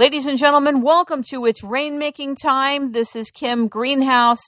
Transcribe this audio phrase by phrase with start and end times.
[0.00, 2.92] Ladies and gentlemen, welcome to It's Rainmaking Time.
[2.92, 4.40] This is Kim Greenhouse.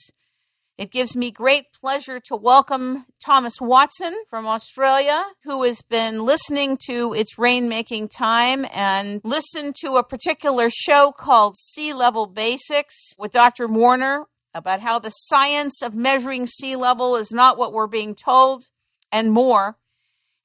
[0.79, 6.79] It gives me great pleasure to welcome Thomas Watson from Australia, who has been listening
[6.87, 13.31] to It's Rainmaking Time and listened to a particular show called Sea Level Basics with
[13.31, 13.67] Dr.
[13.67, 14.25] Warner
[14.55, 18.69] about how the science of measuring sea level is not what we're being told
[19.11, 19.77] and more.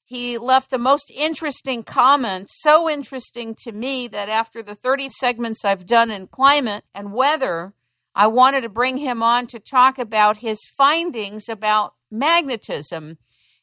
[0.09, 5.67] He left a most interesting comment, so interesting to me that after the 30 segments
[5.67, 7.75] I've done in climate and weather,
[8.15, 13.19] I wanted to bring him on to talk about his findings about magnetism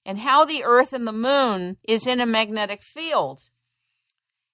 [0.05, 3.49] and how the Earth and the Moon is in a magnetic field.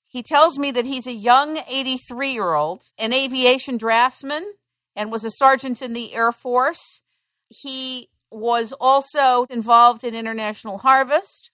[0.08, 4.54] He tells me that he's a young 83 year old, an aviation draftsman,
[4.96, 7.02] and was a sergeant in the Air Force.
[7.50, 11.52] He was also involved in International Harvest.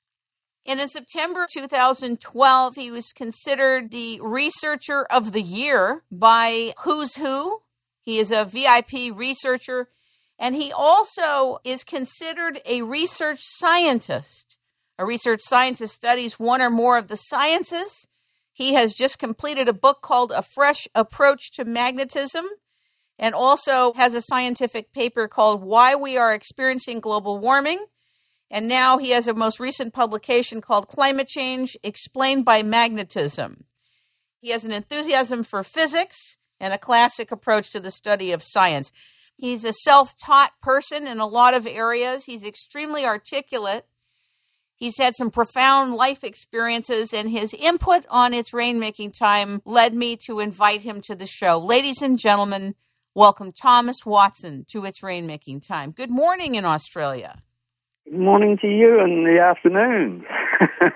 [0.67, 7.61] And in September 2012, he was considered the Researcher of the Year by Who's Who.
[8.01, 9.87] He is a VIP researcher,
[10.37, 14.57] and he also is considered a research scientist.
[14.99, 18.05] A research scientist studies one or more of the sciences.
[18.51, 22.45] He has just completed a book called A Fresh Approach to Magnetism
[23.17, 27.85] and also has a scientific paper called Why We Are Experiencing Global Warming
[28.49, 33.65] and now he has a most recent publication called Climate Change Explained by Magnetism.
[34.39, 38.91] He has an enthusiasm for physics and a classic approach to the study of science.
[39.35, 42.25] He's a self taught person in a lot of areas.
[42.25, 43.85] He's extremely articulate.
[44.75, 50.17] He's had some profound life experiences, and his input on its rainmaking time led me
[50.27, 51.57] to invite him to the show.
[51.57, 52.75] Ladies and gentlemen,
[53.15, 55.91] welcome Thomas Watson to its rainmaking time.
[55.91, 57.41] Good morning in Australia.
[58.09, 60.23] Good morning to you in the afternoon.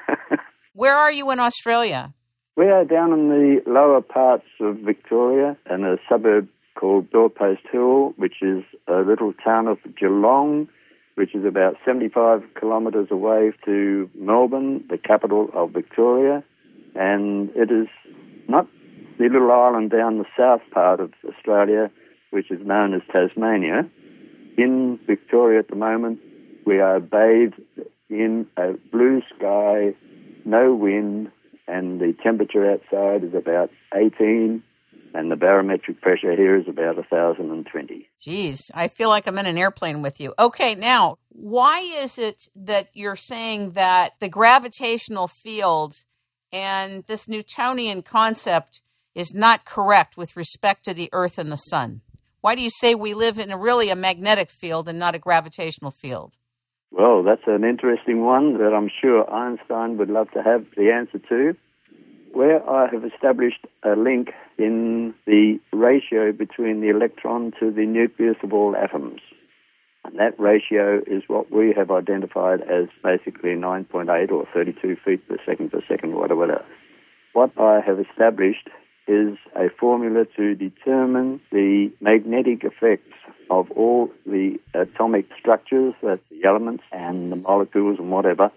[0.73, 2.13] Where are you in Australia?
[2.55, 6.47] We are down in the lower parts of Victoria in a suburb
[6.79, 10.69] called Doorpost Hill, which is a little town of Geelong,
[11.15, 16.45] which is about 75 kilometres away to Melbourne, the capital of Victoria.
[16.95, 17.89] And it is
[18.47, 18.67] not
[19.19, 21.91] the little island down the south part of Australia,
[22.29, 23.89] which is known as Tasmania.
[24.57, 26.19] In Victoria at the moment,
[26.65, 27.61] we are bathed
[28.09, 29.93] in a blue sky,
[30.45, 31.31] no wind,
[31.67, 34.61] and the temperature outside is about 18,
[35.13, 38.09] and the barometric pressure here is about 1,020.
[38.21, 40.33] Geez, I feel like I'm in an airplane with you.
[40.37, 46.03] Okay, now, why is it that you're saying that the gravitational field
[46.51, 48.81] and this Newtonian concept
[49.15, 52.01] is not correct with respect to the Earth and the Sun?
[52.41, 55.19] Why do you say we live in a really a magnetic field and not a
[55.19, 56.33] gravitational field?
[56.91, 61.19] Well, that's an interesting one that I'm sure Einstein would love to have the answer
[61.29, 61.55] to.
[62.33, 68.37] Where I have established a link in the ratio between the electron to the nucleus
[68.43, 69.21] of all atoms.
[70.03, 75.37] And that ratio is what we have identified as basically 9.8 or 32 feet per
[75.45, 76.63] second per second, whatever.
[77.33, 78.69] What I have established
[79.11, 83.13] is a formula to determine the magnetic effects
[83.49, 88.49] of all the atomic structures, that's the elements and the molecules and whatever.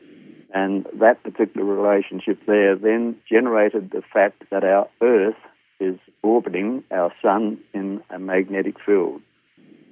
[0.54, 5.34] And that particular relationship there then generated the fact that our Earth
[5.80, 9.20] is orbiting our Sun in a magnetic field.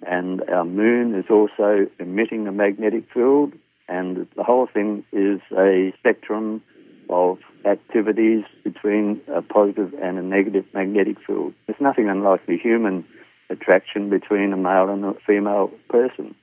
[0.06, 3.52] And our Moon is also emitting a magnetic field.
[3.88, 6.62] And the whole thing is a spectrum
[7.10, 11.54] of activities between a positive and a negative magnetic field.
[11.66, 13.04] There's nothing unlike the human
[13.50, 16.34] attraction between a male and a female person.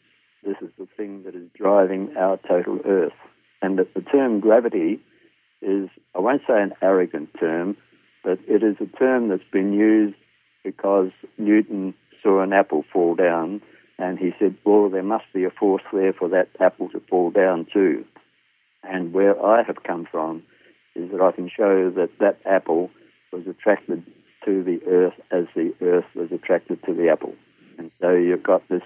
[0.44, 3.14] This is the thing that is driving our total Earth.
[3.62, 5.02] And that the term gravity
[5.62, 7.76] is, I won't say an arrogant term,
[8.24, 10.16] but it is a term that's been used
[10.64, 11.94] because Newton
[12.24, 13.62] saw an apple fall down
[13.98, 17.32] and he said, well, there must be a force there for that apple to fall
[17.32, 18.06] down too.
[18.84, 20.44] And where I have come from
[21.00, 22.90] is that I can show that that apple
[23.32, 24.04] was attracted
[24.46, 27.36] to the earth as the earth was attracted to the apple.
[27.78, 28.84] And so you've got this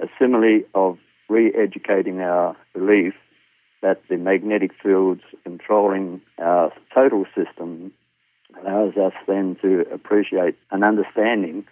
[0.00, 3.14] a simile of re educating our belief
[3.82, 7.92] that the magnetic fields controlling our total system
[8.60, 11.64] allows us then to appreciate an understanding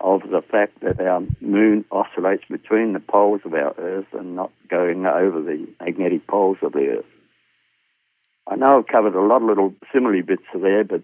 [0.00, 4.52] of the fact that our moon oscillates between the poles of our Earth and not
[4.68, 7.04] going over the magnetic poles of the Earth.
[8.50, 11.02] I know I've covered a lot of little simile bits there, but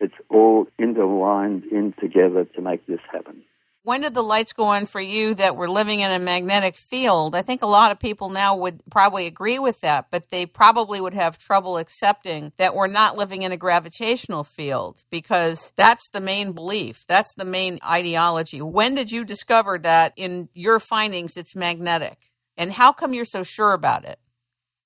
[0.00, 3.42] it's all intertwined in together to make this happen.
[3.82, 7.36] When did the lights go on for you that we're living in a magnetic field?
[7.36, 11.00] I think a lot of people now would probably agree with that, but they probably
[11.00, 16.20] would have trouble accepting that we're not living in a gravitational field because that's the
[16.20, 17.04] main belief.
[17.06, 18.60] That's the main ideology.
[18.60, 22.32] When did you discover that in your findings it's magnetic?
[22.56, 24.18] And how come you're so sure about it?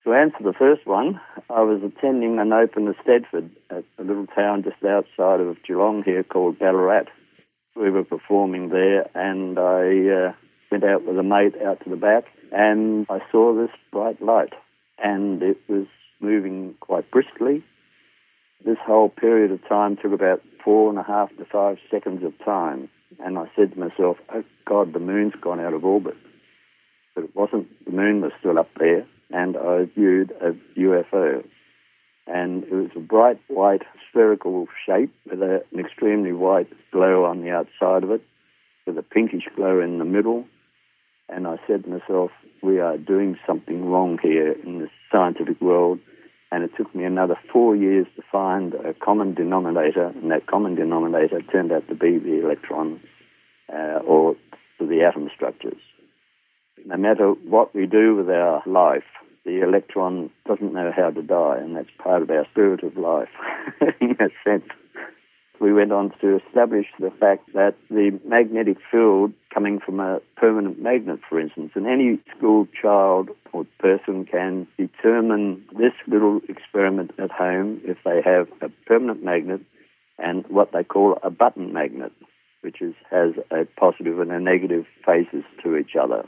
[0.05, 1.21] To answer the first one,
[1.51, 6.59] I was attending an open at a little town just outside of Geelong here called
[6.59, 7.07] Ballarat
[7.77, 10.33] we were performing there, and I uh,
[10.71, 14.53] went out with a mate out to the back, and I saw this bright light,
[15.03, 15.87] and it was
[16.21, 17.65] moving quite briskly.
[18.65, 22.33] This whole period of time took about four and a half to five seconds of
[22.45, 26.17] time, and I said to myself, "Oh God, the moon's gone out of orbit."
[27.15, 27.69] But it wasn't.
[27.87, 31.45] The moon was still up there, and I viewed a UFO
[32.33, 37.43] and it was a bright white spherical shape with a, an extremely white glow on
[37.43, 38.23] the outside of it,
[38.87, 40.45] with a pinkish glow in the middle.
[41.29, 42.31] And I said to myself,
[42.63, 45.99] we are doing something wrong here in the scientific world.
[46.53, 50.75] And it took me another four years to find a common denominator, and that common
[50.75, 53.01] denominator turned out to be the electron
[53.73, 54.35] uh, or
[54.81, 55.81] the atom structures.
[56.91, 59.05] No matter what we do with our life,
[59.45, 63.29] the electron doesn't know how to die, and that's part of our spirit of life
[64.01, 64.69] in a sense.
[65.61, 70.83] We went on to establish the fact that the magnetic field coming from a permanent
[70.83, 77.31] magnet, for instance, and any school child or person can determine this little experiment at
[77.31, 79.61] home if they have a permanent magnet
[80.19, 82.11] and what they call a button magnet,
[82.63, 86.27] which is, has a positive and a negative faces to each other.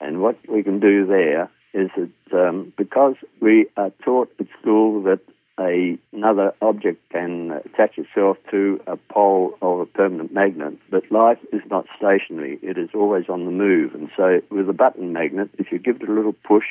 [0.00, 5.02] And what we can do there is that um, because we are taught at school
[5.02, 5.20] that
[5.58, 11.38] a, another object can attach itself to a pole of a permanent magnet, but life
[11.52, 12.58] is not stationary.
[12.62, 13.94] It is always on the move.
[13.94, 16.66] And so with a button magnet, if you give it a little push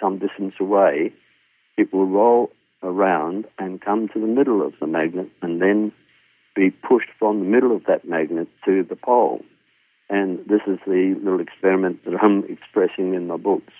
[0.00, 1.12] some distance away,
[1.76, 2.50] it will roll
[2.82, 5.92] around and come to the middle of the magnet and then
[6.54, 9.42] be pushed from the middle of that magnet to the pole.
[10.10, 13.72] And this is the little experiment that I'm expressing in my books.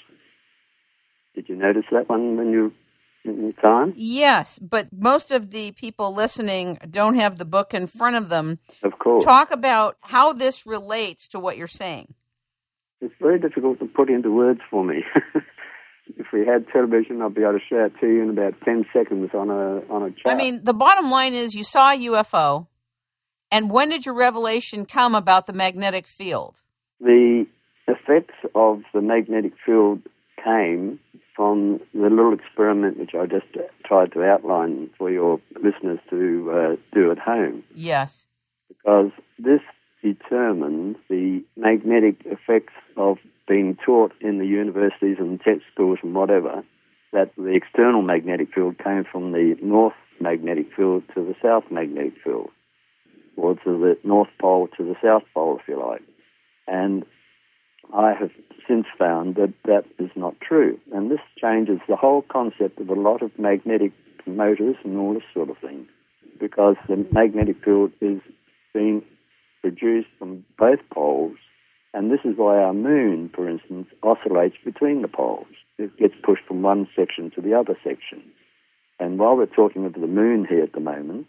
[1.35, 2.73] Did you notice that one when you
[3.25, 3.93] in time?
[3.97, 8.59] Yes, but most of the people listening don't have the book in front of them.
[8.83, 9.25] Of course.
[9.25, 12.15] Talk about how this relates to what you're saying.
[13.01, 15.03] It's very difficult to put into words for me.
[16.17, 18.85] if we had television, I'd be able to show it to you in about ten
[18.93, 20.27] seconds on a on a chart.
[20.27, 22.67] I mean, the bottom line is you saw a UFO,
[23.55, 26.57] and when did your revelation come about the magnetic field?
[27.01, 27.47] The
[27.87, 30.03] effects of the magnetic field
[30.43, 30.99] came
[31.37, 33.47] from the little experiment which I just
[33.85, 37.63] tried to outline for your listeners to uh, do at home.
[37.77, 38.25] Yes.
[38.67, 39.61] Because this
[40.03, 46.65] determined the magnetic effects of being taught in the universities and tech schools and whatever,
[47.13, 52.15] that the external magnetic field came from the north magnetic field to the south magnetic
[52.25, 52.51] field,
[53.37, 56.03] or to the north pole to the south pole, if you like.
[56.67, 57.05] And
[57.93, 58.31] I have
[58.67, 60.79] since found that that is not true.
[60.93, 63.93] And this changes the whole concept of a lot of magnetic
[64.27, 65.87] motors and all this sort of thing,
[66.41, 68.21] because the magnetic field is
[68.73, 69.03] being
[69.61, 71.37] produced from both poles.
[71.93, 75.47] And this is why our moon, for instance, oscillates between the poles.
[75.79, 78.23] It gets pushed from one section to the other section.
[78.99, 81.27] And while we're talking of the moon here at the moment,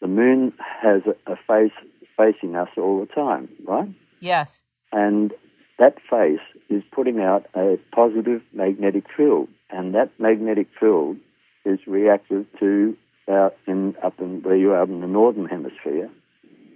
[0.00, 0.52] the moon
[0.82, 1.72] has a, face
[2.16, 3.88] facing us all the time, right?
[4.20, 4.60] Yes.
[4.92, 5.32] And
[5.78, 11.16] that face is putting out a positive magnetic field, and that magnetic field
[11.64, 12.96] is reactive to
[13.30, 16.10] out in up in where you are in the northern hemisphere,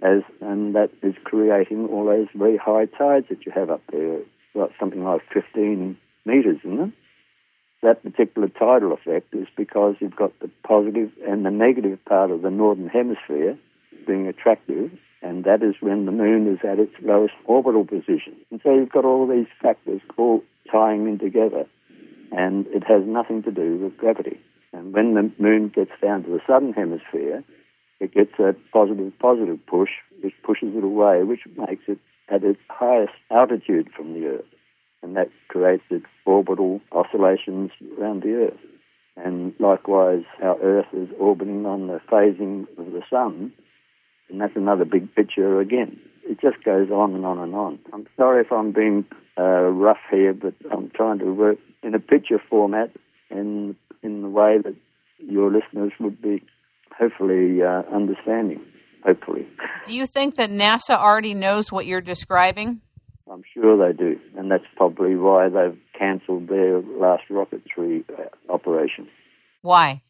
[0.01, 4.19] as and that is creating all those very high tides that you have up there,
[4.53, 6.93] well, something like 15 meters, isn't it?
[7.85, 12.41] That particular tidal effect is because you've got the positive and the negative part of
[12.41, 13.59] the northern hemisphere
[14.07, 14.89] being attractive,
[15.21, 18.33] and that is when the moon is at its lowest orbital position.
[18.49, 21.67] And so you've got all these factors all tying in together,
[22.31, 24.39] and it has nothing to do with gravity.
[24.73, 27.43] And when the moon gets down to the southern hemisphere,
[27.99, 29.91] it gets a positive positive push,
[30.23, 31.99] which pushes it away, which makes it
[32.29, 34.54] at its highest altitude from the Earth.
[35.05, 37.69] And that creates its orbital oscillations
[37.99, 38.59] around the Earth.
[39.15, 43.53] And likewise, our Earth is orbiting on the phasing of the Sun,
[44.29, 45.99] and that's another big picture again.
[46.23, 47.77] It just goes on and on and on.
[47.93, 49.05] I'm sorry if I'm being
[49.37, 52.89] uh, rough here, but I'm trying to work in a picture format
[53.29, 54.75] in in the way that
[55.19, 56.41] your listeners would be
[56.97, 58.59] hopefully uh, understanding.
[59.05, 59.47] hopefully.
[59.85, 62.81] Do you think that NASA already knows what you're describing?
[63.31, 69.07] I'm sure they do, and that's probably why they've cancelled their last rocketry uh, operation.
[69.63, 70.03] Why?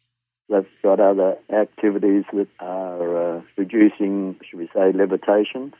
[0.50, 5.72] They've got other activities that are uh, reducing, should we say, levitation.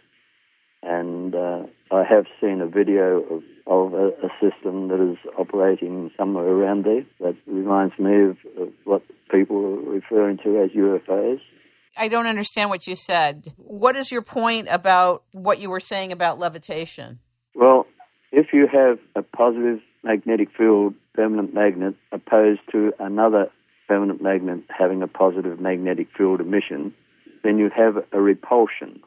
[0.83, 6.11] And uh, I have seen a video of, of a, a, system that is operating
[6.17, 11.41] somewhere around there that reminds me of, of what people are referring to as UFOs.
[11.95, 13.53] I don't understand what you said.
[13.59, 17.19] What is your point about what you were saying about levitation?
[17.55, 17.87] Well,
[18.33, 23.51] if you have a positive magnetic field permanent magnet opposed to another
[23.89, 26.95] permanent magnet having a positive magnetic field emission,
[27.43, 29.01] then you have a repulsion.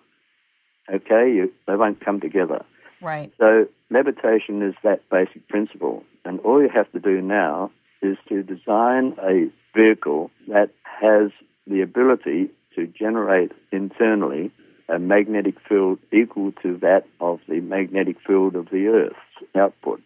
[0.92, 2.66] Okay, you, they won't come together.
[3.02, 3.32] Right.
[3.38, 7.72] So levitation is that basic principle, and all you have to do now
[8.02, 11.32] is to design a vehicle that has
[11.68, 14.52] the ability to generate internally
[14.90, 19.16] a magnetic field equal to that of the magnetic field of the Earth's
[19.56, 20.02] output,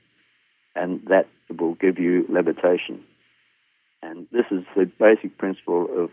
[0.76, 3.04] and that will give you levitation.
[4.02, 6.10] And this is the basic principle of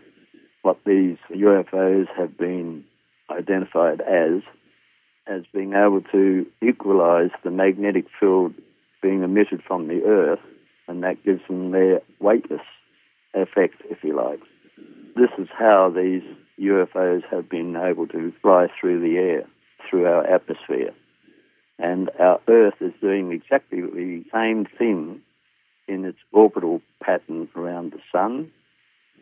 [0.61, 2.85] what these UFOs have been
[3.29, 4.41] identified as,
[5.27, 8.53] as being able to equalize the magnetic field
[9.01, 10.39] being emitted from the Earth,
[10.87, 12.61] and that gives them their weightless
[13.33, 14.39] effect, if you like.
[15.15, 16.23] This is how these
[16.59, 19.45] UFOs have been able to fly through the air,
[19.89, 20.91] through our atmosphere.
[21.79, 25.21] And our Earth is doing exactly the same thing
[25.87, 28.51] in its orbital pattern around the Sun,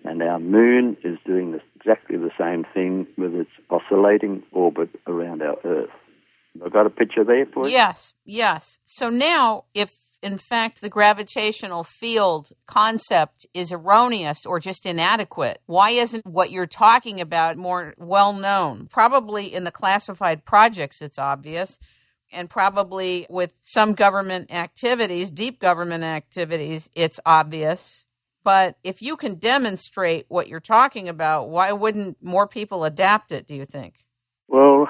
[0.04, 5.58] and our Moon is doing exactly the same thing with its oscillating orbit around our
[5.64, 5.90] Earth.
[6.64, 7.74] I've got a picture there for you?
[7.74, 8.80] Yes, yes.
[8.86, 9.92] So now, if
[10.22, 16.68] in fact the gravitational field concept is erroneous or just inadequate, why isn't what you're
[16.68, 18.88] talking about more well known?
[18.92, 21.80] Probably in the classified projects, it's obvious
[22.32, 28.06] and probably with some government activities, deep government activities, it's obvious.
[28.44, 33.48] But if you can demonstrate what you're talking about, why wouldn't more people adapt it,
[33.48, 34.06] do you think?
[34.48, 34.88] Well,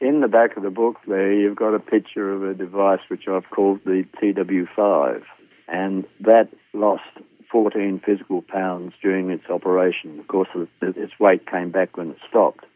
[0.00, 3.28] in the back of the book there, you've got a picture of a device which
[3.28, 5.22] I've called the TW5,
[5.68, 7.02] and that lost
[7.50, 10.18] 14 physical pounds during its operation.
[10.18, 10.48] Of course,
[10.82, 12.66] its weight came back when it stopped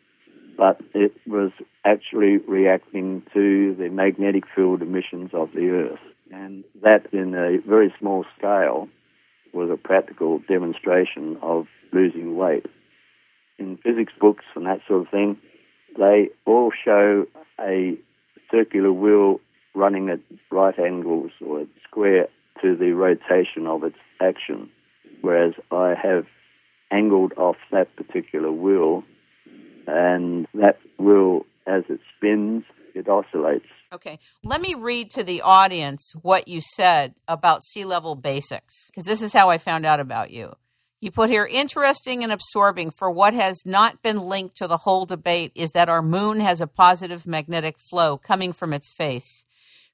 [0.60, 1.52] but it was
[1.86, 5.98] actually reacting to the magnetic field emissions of the Earth.
[6.30, 8.86] And that, in a very small scale,
[9.54, 12.66] was a practical demonstration of losing weight.
[13.58, 15.38] In physics books and that sort of thing,
[15.96, 17.26] they all show
[17.60, 17.96] a
[18.50, 19.40] circular wheel
[19.74, 20.20] running at
[20.50, 22.28] right angles or square
[22.62, 24.68] to the rotation of its action,
[25.20, 26.26] whereas I have
[26.90, 29.04] angled off that particular wheel
[29.86, 33.66] and that wheel, as it spins, it oscillates.
[33.92, 39.04] Okay, let me read to the audience what you said about sea level basics, because
[39.04, 40.54] this is how I found out about you.
[41.02, 45.06] You put here interesting and absorbing for what has not been linked to the whole
[45.06, 49.42] debate is that our moon has a positive magnetic flow coming from its face,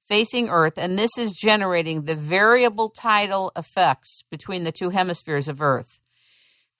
[0.09, 5.63] facing Earth, and this is generating the variable tidal effects between the two hemispheres of
[5.63, 6.01] Earth.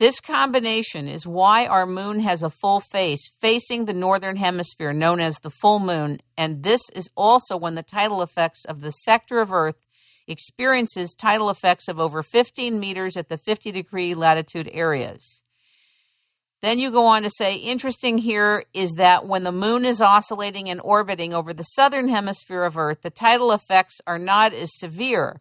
[0.01, 5.21] This combination is why our moon has a full face facing the northern hemisphere, known
[5.21, 9.39] as the full moon, and this is also when the tidal effects of the sector
[9.39, 9.77] of Earth
[10.29, 15.43] experiences tidal effects of over 15 meters at the 50 degree latitude areas.
[16.63, 20.69] Then you go on to say, interesting here is that when the moon is oscillating
[20.69, 25.41] and orbiting over the southern hemisphere of Earth, the tidal effects are not as severe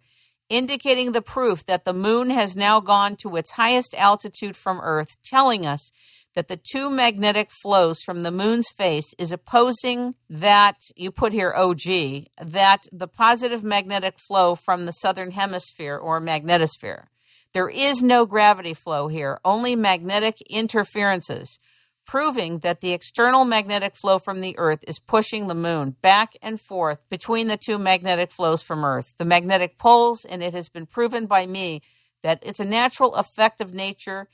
[0.50, 5.18] indicating the proof that the moon has now gone to its highest altitude from Earth,
[5.24, 5.92] telling us
[6.36, 11.54] that the two magnetic flows from the moon's face is opposing that, you put here
[11.56, 17.06] OG, that the positive magnetic flow from the southern hemisphere or magnetosphere.
[17.54, 21.58] There is no gravity flow here, only magnetic interferences
[22.06, 26.62] proving that the external magnetic flow from the Earth is pushing the moon back and
[26.62, 30.86] forth between the two magnetic flows from Earth, the magnetic poles, and it has been
[30.86, 31.82] proven by me
[32.24, 34.28] that it's a natural effect of nature,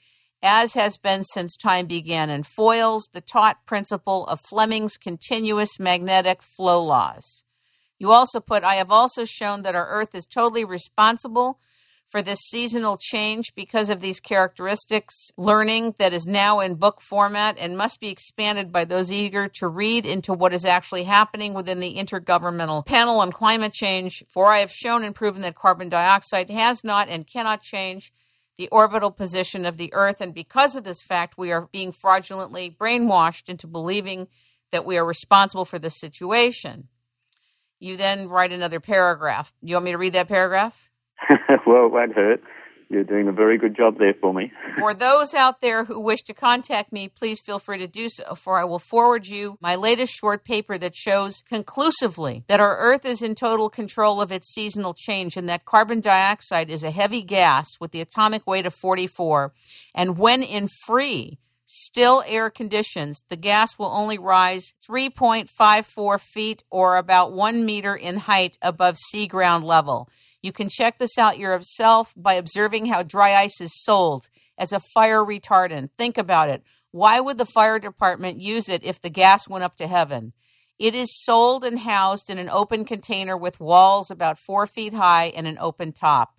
[0.43, 6.41] as has been since time began, and foils the taught principle of Fleming's continuous magnetic
[6.41, 7.43] flow laws.
[7.99, 11.59] You also put, I have also shown that our Earth is totally responsible
[12.11, 17.55] for this seasonal change because of these characteristics, learning that is now in book format
[17.57, 21.79] and must be expanded by those eager to read into what is actually happening within
[21.79, 24.23] the Intergovernmental Panel on Climate Change.
[24.33, 28.11] For I have shown and proven that carbon dioxide has not and cannot change
[28.61, 30.21] the orbital position of the Earth.
[30.21, 34.27] And because of this fact, we are being fraudulently brainwashed into believing
[34.71, 36.87] that we are responsible for this situation.
[37.79, 39.51] You then write another paragraph.
[39.63, 40.75] You want me to read that paragraph?
[41.65, 42.43] well, it won't hurt.
[42.91, 44.51] You're doing a very good job there for me.
[44.77, 48.35] for those out there who wish to contact me, please feel free to do so,
[48.35, 53.05] for I will forward you my latest short paper that shows conclusively that our Earth
[53.05, 57.21] is in total control of its seasonal change and that carbon dioxide is a heavy
[57.21, 59.53] gas with the atomic weight of 44.
[59.95, 66.97] And when in free, still air conditions, the gas will only rise 3.54 feet or
[66.97, 70.09] about one meter in height above sea ground level.
[70.41, 74.81] You can check this out yourself by observing how dry ice is sold as a
[74.93, 75.89] fire retardant.
[75.97, 76.63] Think about it.
[76.91, 80.33] Why would the fire department use it if the gas went up to heaven?
[80.79, 85.27] It is sold and housed in an open container with walls about four feet high
[85.27, 86.33] and an open top.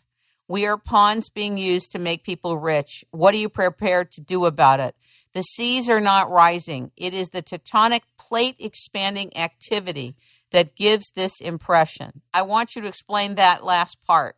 [0.49, 3.05] We are pawns being used to make people rich.
[3.13, 4.97] What are you prepared to do about it?
[5.33, 6.91] The seas are not rising.
[6.97, 10.17] It is the tectonic plate expanding activity
[10.53, 12.23] that gives this impression.
[12.33, 14.37] I want you to explain that last part.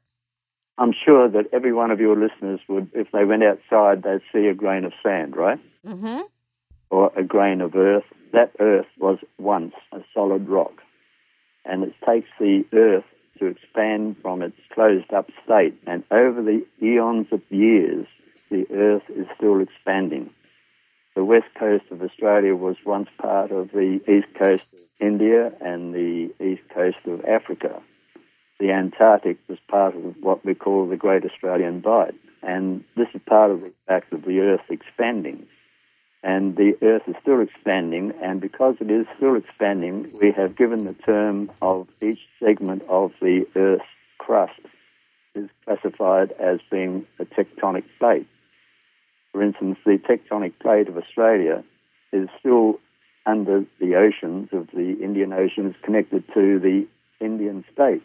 [0.77, 4.49] I'm sure that every one of your listeners would, if they went outside, they'd see
[4.49, 5.61] a grain of sand, right?
[5.87, 6.23] Mm-hmm.
[6.91, 8.05] Or a grain of earth.
[8.33, 10.73] That earth was once a solid rock.
[11.65, 13.05] And it takes the earth
[13.39, 15.75] to expand from its closed up state.
[15.87, 18.07] And over the eons of years,
[18.51, 20.31] the earth is still expanding.
[21.15, 25.95] The west coast of Australia was once part of the east coast of India and
[25.95, 27.81] the east coast of Africa.
[28.59, 32.15] The Antarctic was part of what we call the Great Australian Bight.
[32.43, 35.47] And this is part of the fact of the Earth expanding.
[36.25, 40.85] And the Earth is still expanding, and because it is still expanding, we have given
[40.85, 43.85] the term of each segment of the Earth's
[44.19, 44.59] crust
[45.35, 48.27] is classified as being a tectonic plate.
[49.35, 51.65] For instance, the tectonic plate of Australia
[52.13, 52.79] is still
[53.27, 56.87] under the oceans of the Indian Ocean, is connected to the
[57.21, 58.03] Indian state.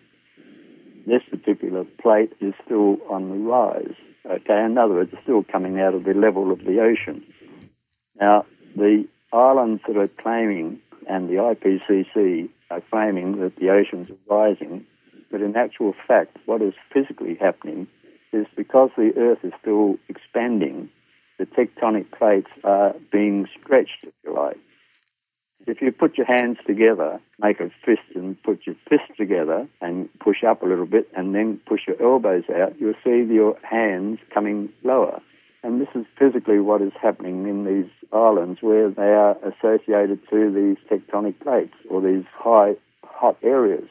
[1.05, 3.93] This particular plate is still on the rise.
[4.25, 7.23] Okay, in other words, it's still coming out of the level of the ocean.
[8.19, 14.35] Now, the islands that are claiming, and the IPCC are claiming that the oceans are
[14.35, 14.83] rising,
[15.29, 17.85] but in actual fact, what is physically happening
[18.33, 20.89] is because the Earth is still expanding,
[21.39, 24.57] the tectonic plates are being stretched, if you like.
[25.65, 30.09] If you put your hands together, make a fist and put your fists together and
[30.19, 34.19] push up a little bit and then push your elbows out, you'll see your hands
[34.33, 35.21] coming lower.
[35.63, 40.51] And this is physically what is happening in these islands where they are associated to
[40.51, 43.87] these tectonic plates or these high, hot areas.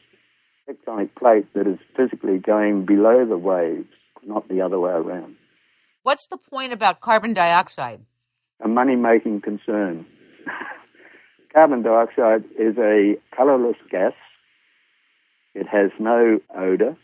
[0.68, 3.88] Tectonic plate that is physically going below the waves,
[4.26, 5.36] not the other way around.
[6.08, 8.00] What's the point about carbon dioxide?
[8.64, 10.06] A money making concern.
[11.52, 14.14] carbon dioxide is a colorless gas.
[15.54, 16.96] It has no odor.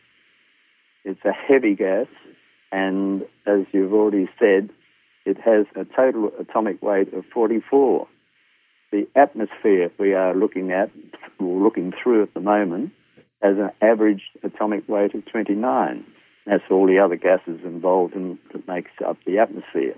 [1.04, 2.06] It's a heavy gas.
[2.72, 4.70] And as you've already said,
[5.26, 8.08] it has a total atomic weight of 44.
[8.90, 10.90] The atmosphere we are looking at,
[11.38, 12.92] or looking through at the moment,
[13.42, 16.06] has an average atomic weight of 29.
[16.46, 19.94] That's all the other gases involved in that makes up the atmosphere.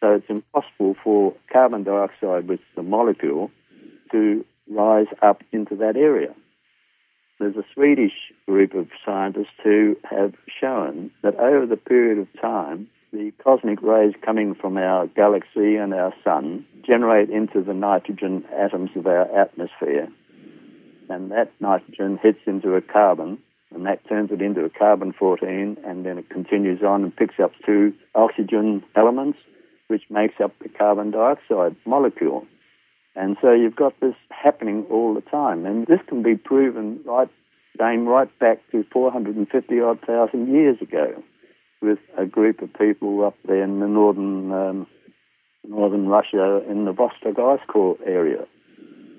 [0.00, 3.50] So it's impossible for carbon dioxide, which is a molecule,
[4.12, 6.34] to rise up into that area.
[7.38, 8.12] There's a Swedish
[8.46, 14.14] group of scientists who have shown that over the period of time, the cosmic rays
[14.24, 20.08] coming from our galaxy and our sun generate into the nitrogen atoms of our atmosphere.
[21.08, 23.38] And that nitrogen hits into a carbon
[23.72, 27.38] and that turns it into a carbon 14, and then it continues on and picks
[27.38, 29.38] up two oxygen elements,
[29.88, 32.46] which makes up the carbon dioxide molecule.
[33.14, 37.28] And so you've got this happening all the time, and this can be proven right,
[37.78, 41.22] going right back to 450 odd thousand years ago,
[41.80, 44.86] with a group of people up there in the northern um,
[45.66, 48.46] northern Russia in the Vostok ice core area,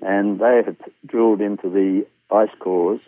[0.00, 3.00] and they had drilled into the ice cores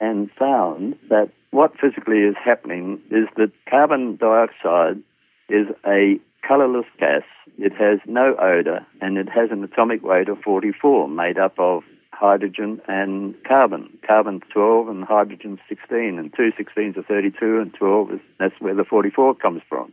[0.00, 5.02] and found that what physically is happening is that carbon dioxide
[5.48, 7.22] is a colorless gas.
[7.58, 11.84] It has no odor and it has an atomic weight of 44, made up of
[12.10, 13.98] hydrogen and carbon.
[14.06, 18.74] Carbon 12 and hydrogen 16, and two 16s are 32, and 12 is that's where
[18.74, 19.92] the 44 comes from.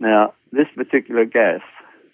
[0.00, 1.60] Now, this particular gas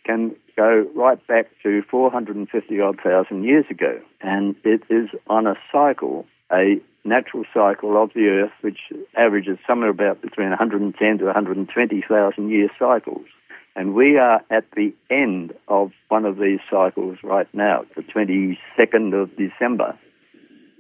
[0.05, 4.01] can go right back to 450 odd thousand years ago.
[4.21, 8.81] And it is on a cycle, a natural cycle of the Earth, which
[9.17, 13.27] averages somewhere about between 110 to 120,000 year cycles.
[13.77, 19.15] And we are at the end of one of these cycles right now, the 22nd
[19.15, 19.97] of December.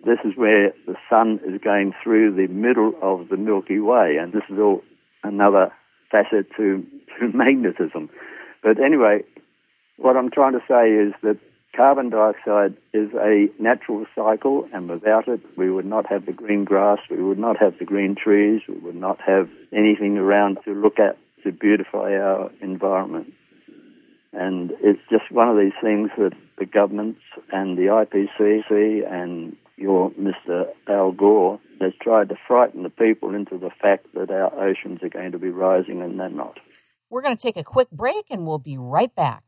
[0.05, 4.33] This is where the sun is going through the middle of the Milky Way, and
[4.33, 4.83] this is all
[5.23, 5.73] another
[6.11, 6.85] facet to,
[7.19, 8.11] to magnetism.
[8.63, 9.23] But anyway,
[9.99, 11.39] what I'm trying to say is that
[11.77, 16.65] carbon dioxide is a natural cycle, and without it, we would not have the green
[16.65, 20.73] grass, we would not have the green trees, we would not have anything around to
[20.73, 23.33] look at to beautify our environment.
[24.33, 27.21] And it's just one of these things that the governments
[27.53, 30.67] and the IPCC and your Mr.
[30.89, 35.09] Al Gore has tried to frighten the people into the fact that our oceans are
[35.09, 36.59] going to be rising and they're not.
[37.09, 39.45] We're going to take a quick break and we'll be right back.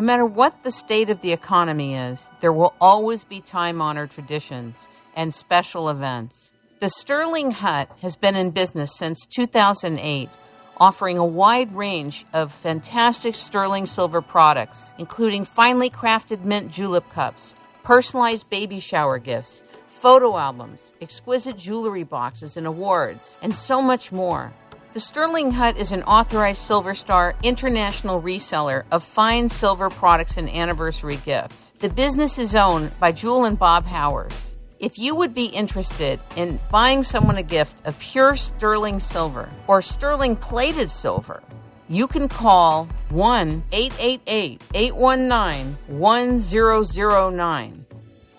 [0.00, 4.10] No matter what the state of the economy is, there will always be time honored
[4.10, 6.52] traditions and special events.
[6.78, 10.30] The Sterling Hut has been in business since 2008,
[10.78, 17.54] offering a wide range of fantastic sterling silver products, including finely crafted mint julep cups,
[17.82, 24.50] personalized baby shower gifts, photo albums, exquisite jewelry boxes and awards, and so much more.
[24.92, 30.50] The Sterling Hut is an authorized Silver Star international reseller of fine silver products and
[30.50, 31.72] anniversary gifts.
[31.78, 34.34] The business is owned by Jewel and Bob Howard.
[34.80, 39.80] If you would be interested in buying someone a gift of pure sterling silver or
[39.80, 41.40] sterling plated silver,
[41.88, 47.86] you can call 1 888 819 1009.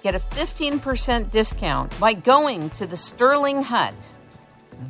[0.04, 3.96] Get a 15% discount by going to the Sterling Hut.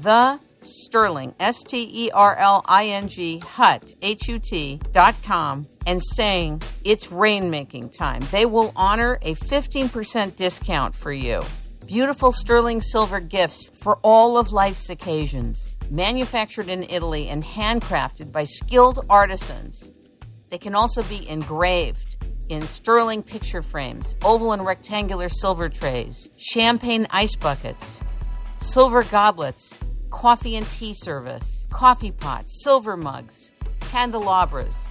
[0.02, 5.16] The Sterling, S T E R L I N G, Hut, H U T, dot
[5.24, 8.22] com, and saying it's rainmaking time.
[8.32, 11.42] They will honor a 15% discount for you.
[11.86, 15.76] Beautiful sterling silver gifts for all of life's occasions.
[15.90, 19.92] Manufactured in Italy and handcrafted by skilled artisans.
[20.50, 22.18] They can also be engraved
[22.50, 28.02] in sterling picture frames, oval and rectangular silver trays, champagne ice buckets,
[28.60, 29.74] silver goblets
[30.12, 34.88] coffee and tea service, coffee pots, silver mugs, candelabras,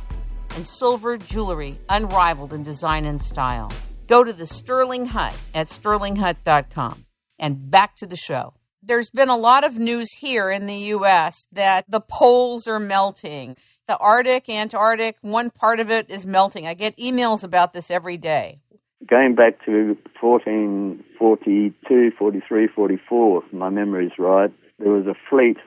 [0.57, 3.71] and silver jewelry unrivaled in design and style.
[4.09, 7.07] Go to the Sterling Hut at sterlinghut.com.
[7.39, 8.55] And back to the show.
[8.83, 11.47] There's been a lot of news here in the U.S.
[11.53, 13.57] that the poles are melting.
[13.87, 16.67] The Arctic, Antarctic, one part of it is melting.
[16.67, 18.59] I get emails about this every day.
[19.07, 25.59] Going back to 1442, 43, 44, if my memory's right, there was a fleet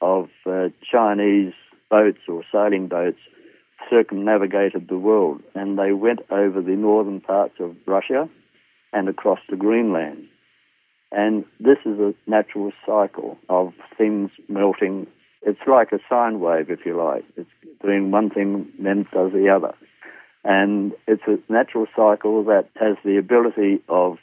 [0.00, 1.54] of uh, Chinese
[1.90, 3.18] boats or sailing boats
[3.88, 8.28] circumnavigated the world, and they went over the northern parts of Russia
[8.92, 10.28] and across to Greenland.
[11.12, 15.06] And this is a natural cycle of things melting.
[15.42, 17.24] It's like a sine wave, if you like.
[17.36, 17.50] It's
[17.82, 19.74] doing one thing, then it does the other.
[20.44, 24.18] And it's a natural cycle that has the ability of.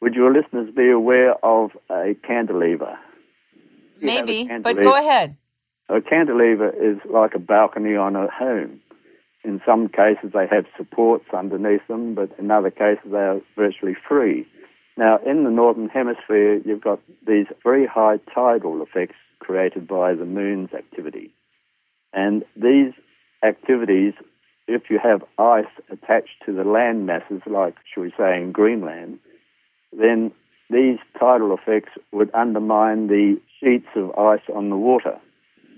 [0.00, 2.96] Would your listeners be aware of a cantilever?
[4.00, 5.36] Maybe, but go ahead.
[5.88, 8.80] A cantilever is like a balcony on a home.
[9.44, 13.96] In some cases, they have supports underneath them, but in other cases, they are virtually
[14.06, 14.46] free.
[14.96, 20.26] Now, in the northern hemisphere, you've got these very high tidal effects created by the
[20.26, 21.32] moon's activity.
[22.12, 22.92] And these
[23.42, 24.14] activities,
[24.66, 29.20] if you have ice attached to the land masses, like, shall we say, in Greenland,
[29.92, 30.32] then
[30.70, 35.18] these tidal effects would undermine the sheets of ice on the water.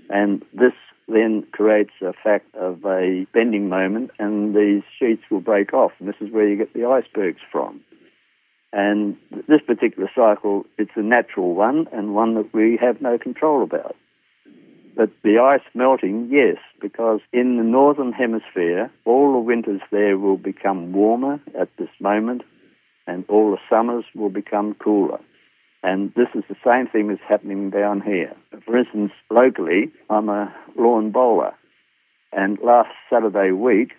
[0.08, 0.72] And this
[1.08, 5.92] then creates a fact of a bending moment, and these sheets will break off.
[5.98, 7.80] And this is where you get the icebergs from.
[8.72, 9.16] And
[9.48, 13.96] this particular cycle, it's a natural one and one that we have no control about.
[14.96, 20.36] But the ice melting, yes, because in the northern hemisphere, all the winters there will
[20.36, 22.42] become warmer at this moment,
[23.06, 25.20] and all the summers will become cooler.
[25.82, 28.36] And this is the same thing that's happening down here.
[28.66, 31.54] For instance, locally, I'm a lawn bowler.
[32.32, 33.94] And last Saturday week,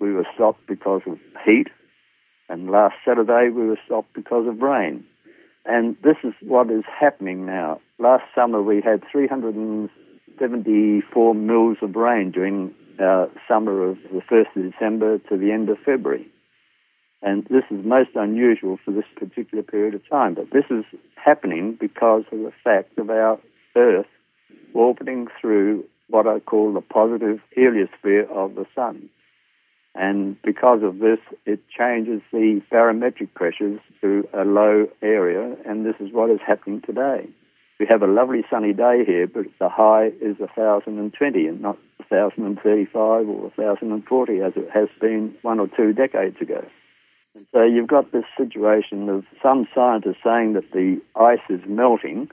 [0.00, 1.68] we were stopped because of heat.
[2.48, 5.04] And last Saturday, we were stopped because of rain.
[5.64, 7.80] And this is what is happening now.
[7.98, 14.62] Last summer, we had 374 mils of rain during our summer of the 1st of
[14.72, 16.30] December to the end of February.
[17.22, 20.34] And this is most unusual for this particular period of time.
[20.34, 20.84] But this is
[21.16, 23.38] happening because of the fact of our
[23.74, 24.06] Earth
[24.74, 29.08] orbiting through what I call the positive heliosphere of the Sun.
[29.94, 35.94] And because of this, it changes the barometric pressures to a low area, and this
[36.00, 37.26] is what is happening today.
[37.80, 43.28] We have a lovely sunny day here, but the high is 1,020 and not 1,035
[43.28, 46.64] or 1,040 as it has been one or two decades ago.
[47.36, 52.30] And so you've got this situation of some scientists saying that the ice is melting.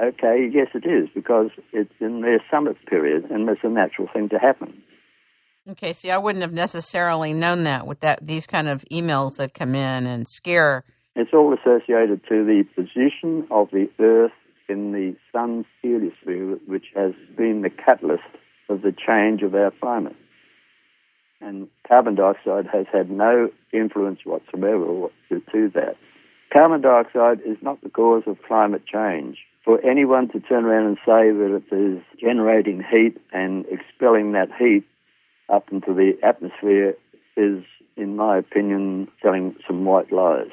[0.00, 4.28] Okay, yes, it is, because it's in their summit period, and it's a natural thing
[4.28, 4.80] to happen.
[5.68, 9.54] Okay, see, I wouldn't have necessarily known that with that these kind of emails that
[9.54, 10.84] come in and scare.
[11.16, 14.32] It's all associated to the position of the Earth
[14.68, 18.22] in the sun's heliosphere, which has been the catalyst
[18.68, 20.16] of the change of our climate.
[21.42, 25.96] And carbon dioxide has had no influence whatsoever to that.
[26.52, 29.38] Carbon dioxide is not the cause of climate change.
[29.64, 34.50] For anyone to turn around and say that it is generating heat and expelling that
[34.58, 34.84] heat
[35.48, 36.94] up into the atmosphere
[37.36, 37.64] is,
[37.96, 40.50] in my opinion, telling some white lies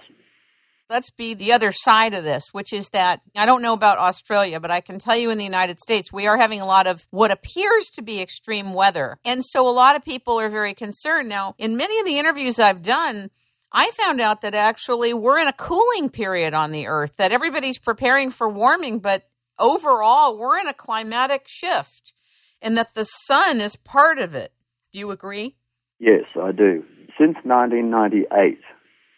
[0.90, 4.60] let's be the other side of this, which is that I don't know about Australia,
[4.60, 7.06] but I can tell you in the United States, we are having a lot of
[7.12, 9.20] what appears to be extreme weather.
[9.24, 11.30] And so a lot of people are very concerned.
[11.30, 13.30] Now, in many of the interviews I've done,
[13.72, 17.78] I found out that actually we're in a cooling period on the earth, that everybody's
[17.78, 22.14] preparing for warming, but overall, we're in a climatic shift
[22.62, 24.52] and that the sun is part of it.
[24.92, 25.56] Do you agree?
[26.00, 26.84] Yes, I do.
[27.18, 28.60] Since 1998,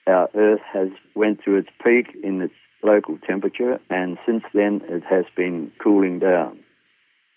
[0.08, 5.04] our Earth has went to its peak in its local temperature, and since then it
[5.10, 6.60] has been cooling down.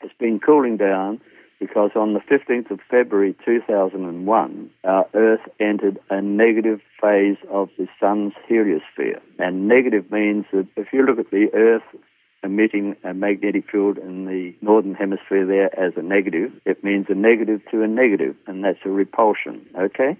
[0.00, 1.20] It's been cooling down
[1.60, 7.86] because on the 15th of February 2001, our Earth entered a negative phase of the
[8.00, 9.20] Sun's heliosphere.
[9.38, 11.82] And negative means that if you look at the Earth
[12.42, 17.14] emitting a magnetic field in the northern hemisphere there as a negative, it means a
[17.14, 20.18] negative to a negative, and that's a repulsion, okay?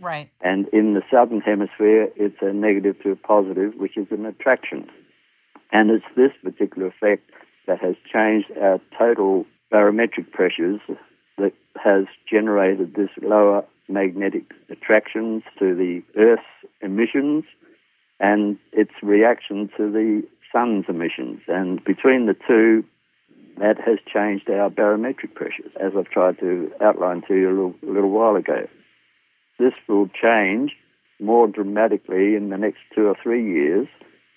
[0.00, 0.30] Right.
[0.40, 4.88] And in the southern hemisphere, it's a negative to a positive, which is an attraction.
[5.70, 7.30] And it's this particular effect
[7.66, 10.80] that has changed our total barometric pressures
[11.38, 11.52] that
[11.82, 16.42] has generated this lower magnetic attractions to the Earth's
[16.80, 17.44] emissions
[18.20, 21.40] and its reaction to the sun's emissions.
[21.48, 22.84] And between the two,
[23.58, 27.74] that has changed our barometric pressures, as I've tried to outline to you a little,
[27.82, 28.66] a little while ago
[29.58, 30.72] this will change
[31.20, 33.86] more dramatically in the next two or three years.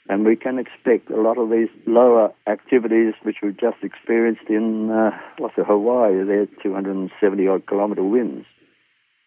[0.08, 4.91] And we can expect a lot of these lower activities, which we've just experienced in
[4.91, 8.45] uh, what's it, Hawaii, they're 270 odd kilometre winds.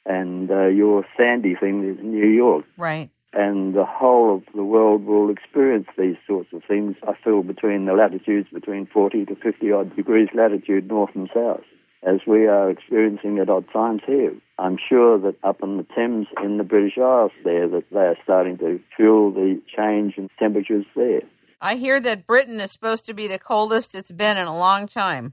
[0.06, 2.64] And uh, your Sandy thing is in New York.
[2.76, 3.10] Right.
[3.32, 7.84] And the whole of the world will experience these sorts of things, I feel, between
[7.84, 11.64] the latitudes between 40 to 50 odd degrees latitude north and south
[12.02, 14.34] as we are experiencing at odd times here.
[14.58, 18.16] I'm sure that up in the Thames in the British Isles there that they are
[18.22, 21.22] starting to feel the change in temperatures there.
[21.60, 24.86] I hear that Britain is supposed to be the coldest it's been in a long
[24.86, 25.32] time.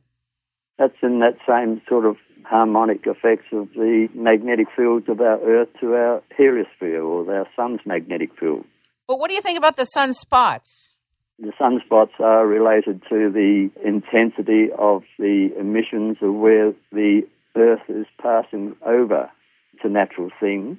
[0.78, 5.70] That's in that same sort of harmonic effects of the magnetic fields of our Earth
[5.82, 8.66] to our heliosphere or our sun's magnetic field.
[9.08, 10.90] But what do you think about the sunspots?
[11.38, 17.24] The sunspots are related to the intensity of the emissions of where the
[17.58, 19.30] Earth is passing over.
[19.74, 20.78] It's a natural thing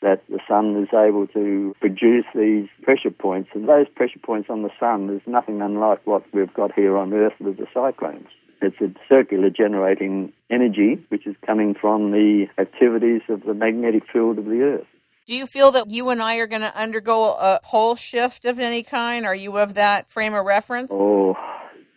[0.00, 4.62] that the sun is able to produce these pressure points, and those pressure points on
[4.62, 8.28] the sun is nothing unlike what we've got here on Earth with the cyclones.
[8.62, 14.38] It's a circular generating energy which is coming from the activities of the magnetic field
[14.38, 14.86] of the Earth.
[15.28, 18.58] Do you feel that you and I are going to undergo a pole shift of
[18.58, 19.26] any kind?
[19.26, 20.90] Are you of that frame of reference?
[20.90, 21.36] Oh,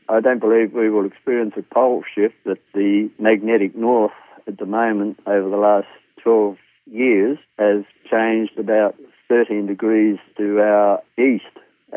[0.09, 2.35] I don't believe we will experience a pole shift.
[2.45, 4.11] That the magnetic north
[4.47, 5.87] at the moment over the last
[6.21, 8.97] 12 years has changed about
[9.29, 11.45] 13 degrees to our east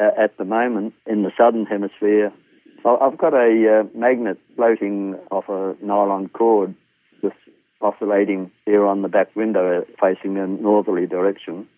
[0.00, 2.32] uh, at the moment in the southern hemisphere.
[2.84, 6.76] I've got a uh, magnet floating off a nylon cord
[7.84, 11.68] oscillating here on the back window uh, facing a northerly direction.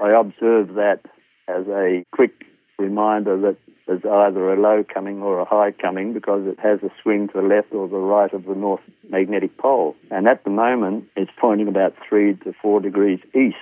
[0.00, 1.00] I observe that
[1.48, 2.44] as a quick
[2.78, 3.56] reminder that
[3.86, 7.40] there's either a low coming or a high coming because it has a swing to
[7.40, 9.96] the left or the right of the north magnetic pole.
[10.10, 13.56] And at the moment, it's pointing about three to four degrees east.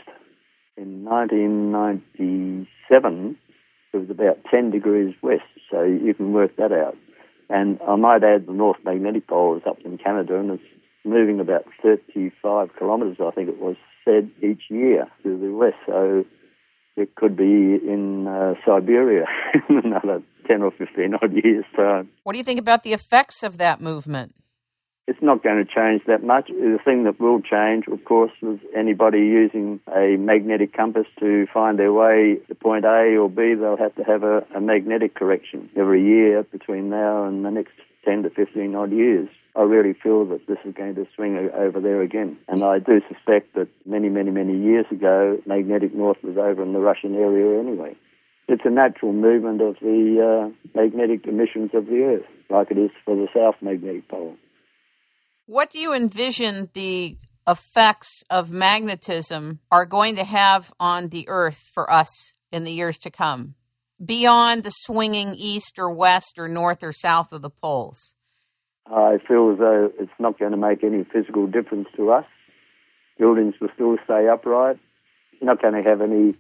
[0.76, 3.36] In 1997,
[3.92, 6.96] it was about 10 degrees west, so you can work that out.
[7.48, 10.64] And I might add the north magnetic pole is up in Canada and it's
[11.06, 15.76] moving about 35 kilometres, I think it was said, each year to the west.
[15.86, 16.24] So
[16.96, 19.26] it could be in uh, Siberia
[19.68, 22.10] in another 10 or 15 odd years' time.
[22.22, 24.34] What do you think about the effects of that movement?
[25.06, 26.48] it's not going to change that much.
[26.48, 31.78] The thing that will change, of course, is anybody using a magnetic compass to find
[31.78, 35.70] their way to point A or B, they'll have to have a, a magnetic correction
[35.76, 37.74] every year between now and the next
[38.06, 39.28] 10 to 15 odd years.
[39.56, 42.38] I really feel that this is going to swing over there again.
[42.46, 46.72] And I do suspect that many, many, many years ago, magnetic north was over in
[46.72, 47.96] the Russian area anyway.
[48.48, 52.90] It's a natural movement of the uh, magnetic emissions of the Earth, like it is
[53.04, 54.36] for the South Magnetic Pole.
[55.46, 57.16] What do you envision the
[57.48, 62.98] effects of magnetism are going to have on the Earth for us in the years
[62.98, 63.54] to come,
[64.04, 68.14] beyond the swinging east or west or north or south of the poles?
[68.86, 72.24] I feel as though it's not going to make any physical difference to us.
[73.18, 74.78] Buildings will still stay upright.
[75.42, 76.34] Not going to have any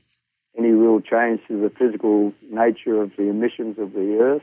[0.58, 4.42] any real change to the physical nature of the emissions of the Earth.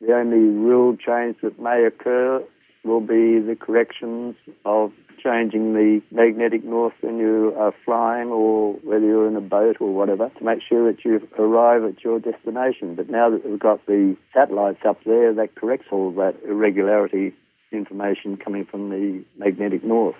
[0.00, 2.44] The only real change that may occur
[2.84, 9.04] will be the corrections of changing the magnetic north when you are flying or whether
[9.04, 12.94] you're in a boat or whatever to make sure that you arrive at your destination.
[12.94, 17.34] But now that we've got the satellites up there, that corrects all that irregularity
[17.72, 20.16] information coming from the magnetic north.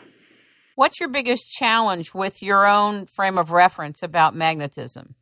[0.75, 5.15] What's your biggest challenge with your own frame of reference about magnetism?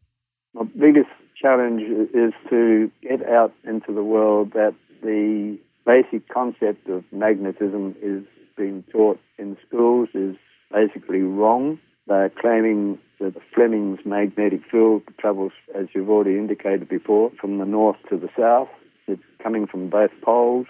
[0.52, 1.08] My biggest
[1.40, 1.82] challenge
[2.14, 8.24] is to get out into the world that the basic concept of magnetism is
[8.56, 10.36] being taught in schools is
[10.72, 11.78] basically wrong.
[12.06, 17.64] They're claiming that the Fleming's magnetic field travels, as you've already indicated before, from the
[17.64, 18.68] north to the south.
[19.06, 20.66] It's coming from both poles,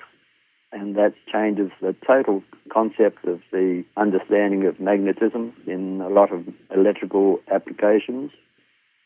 [0.73, 6.47] and that changes the total concept of the understanding of magnetism in a lot of
[6.75, 8.31] electrical applications,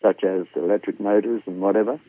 [0.02, 2.00] such as electric motors and whatever.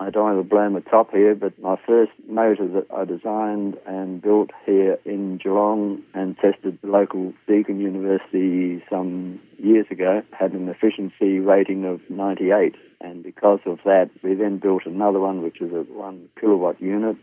[0.00, 3.76] I don't want to blow my top here, but my first motor that I designed
[3.84, 10.52] and built here in Geelong and tested the local Deakin University some years ago had
[10.52, 12.76] an efficiency rating of 98.
[13.00, 17.16] And because of that, we then built another one, which is a one kilowatt unit.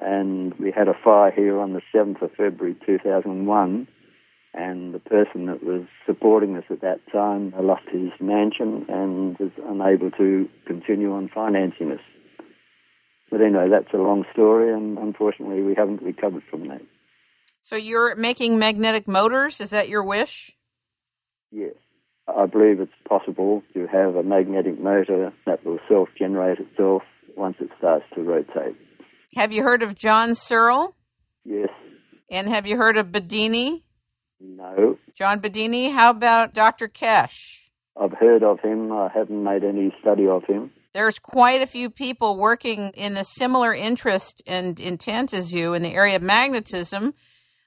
[0.00, 3.88] And we had a fire here on the 7th of February 2001
[4.54, 9.50] and the person that was supporting us at that time lost his mansion and was
[9.66, 12.00] unable to continue on financing us.
[13.30, 16.80] But anyway, that's a long story, and unfortunately, we haven't recovered from that.
[17.62, 19.60] So you're making magnetic motors?
[19.60, 20.52] Is that your wish?
[21.50, 21.74] Yes.
[22.26, 27.02] I believe it's possible to have a magnetic motor that will self generate itself
[27.36, 28.76] once it starts to rotate.
[29.34, 30.94] Have you heard of John Searl?
[31.44, 31.68] Yes.
[32.30, 33.82] And have you heard of Bedini?
[34.40, 34.98] No.
[35.14, 36.88] John Bedini, how about Dr.
[36.88, 37.58] Kesh?
[38.00, 38.92] I've heard of him.
[38.92, 40.70] I haven't made any study of him.
[40.94, 45.82] There's quite a few people working in a similar interest and intent as you in
[45.82, 47.14] the area of magnetism.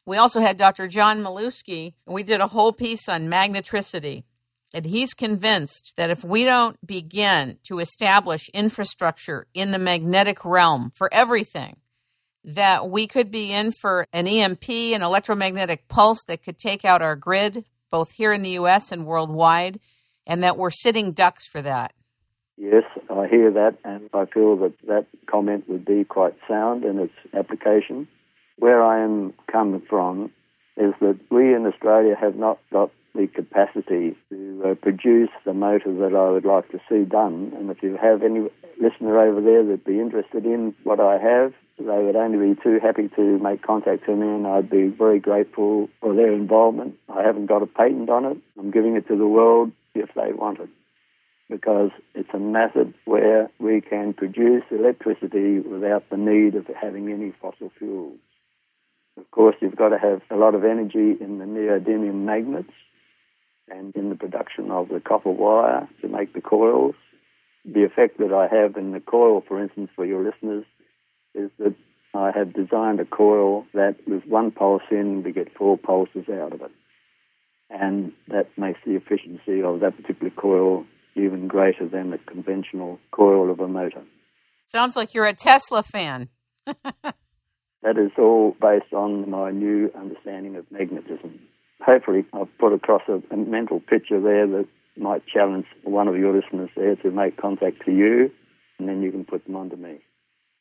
[0.06, 0.88] We also had Dr.
[0.88, 4.24] John and we did a whole piece on magnetricity.
[4.74, 10.92] And he's convinced that if we don't begin to establish infrastructure in the magnetic realm
[10.96, 11.78] for everything,
[12.44, 17.02] that we could be in for an EMP, an electromagnetic pulse that could take out
[17.02, 18.92] our grid, both here in the U.S.
[18.92, 19.80] and worldwide,
[20.26, 21.94] and that we're sitting ducks for that.
[22.58, 27.00] Yes, I hear that, and I feel that that comment would be quite sound in
[27.00, 28.08] its application.
[28.58, 30.32] Where I am coming from
[30.78, 35.94] is that we in Australia have not got the capacity to uh, produce the motor
[35.94, 37.54] that I would like to see done.
[37.56, 41.54] And if you have any listener over there that'd be interested in what I have,
[41.78, 45.20] they would only be too happy to make contact with me, and I'd be very
[45.20, 46.96] grateful for their involvement.
[47.10, 48.38] I haven't got a patent on it.
[48.58, 50.70] I'm giving it to the world if they want it,
[51.50, 57.34] because it's a method where we can produce electricity without the need of having any
[57.42, 58.20] fossil fuels.
[59.18, 62.72] Of course, you've got to have a lot of energy in the neodymium magnets
[63.72, 66.96] and in the production of the copper wire to make the coils.
[67.64, 70.66] The effect that I have in the coil, for instance, for your listeners,
[71.34, 71.76] is that
[72.14, 76.54] I have designed a coil that with one pulse in, we get four pulses out
[76.54, 76.72] of it.
[77.70, 83.50] And that makes the efficiency of that particular coil even greater than the conventional coil
[83.50, 84.04] of a motor.
[84.68, 86.30] Sounds like you're a Tesla fan.
[86.66, 91.40] that is all based on my new understanding of magnetism.
[91.86, 94.68] Hopefully, I've put across a, a mental picture there that
[94.98, 98.32] might challenge one of your listeners there to make contact to you,
[98.78, 100.00] and then you can put them on to me.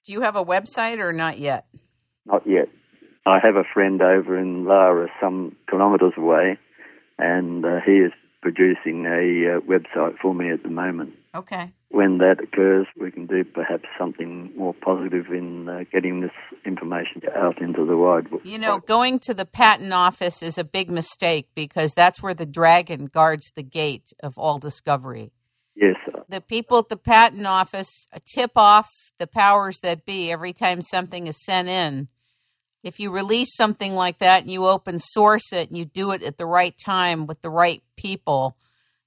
[0.07, 1.67] Do you have a website or not yet?
[2.27, 2.69] Not yet.
[3.27, 6.59] I have a friend over in Lara, some kilometres away,
[7.19, 8.13] and uh, he is
[8.43, 11.15] producing a uh, website for me at the moment.
[11.35, 11.73] Okay.
[11.91, 16.31] When that occurs, we can do perhaps something more positive in uh, getting this
[16.65, 18.29] information out into the wide.
[18.45, 22.47] You know, going to the patent office is a big mistake because that's where the
[22.47, 25.33] dragon guards the gate of all discovery.
[25.75, 25.97] Yes.
[26.29, 28.89] The people at the patent office tip off
[29.19, 32.09] the powers that be every time something is sent in.
[32.83, 36.23] If you release something like that and you open source it and you do it
[36.23, 38.57] at the right time with the right people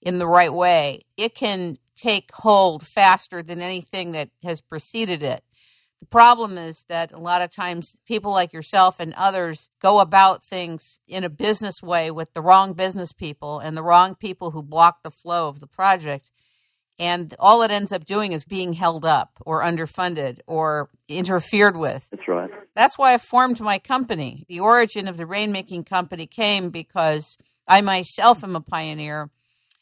[0.01, 5.43] in the right way, it can take hold faster than anything that has preceded it.
[6.01, 10.43] The problem is that a lot of times people like yourself and others go about
[10.43, 14.61] things in a business way with the wrong business people and the wrong people who
[14.61, 16.29] block the flow of the project.
[16.99, 22.05] And all it ends up doing is being held up or underfunded or interfered with.
[22.11, 22.51] That's right.
[22.75, 24.45] That's why I formed my company.
[24.47, 29.29] The origin of the rainmaking company came because I myself am a pioneer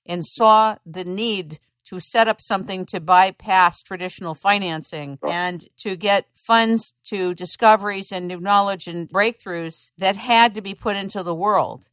[0.06, 6.26] and saw the need to set up something to bypass traditional financing and to get
[6.36, 11.36] funds to discoveries and new knowledge and breakthroughs that had to be put into the
[11.36, 11.86] world.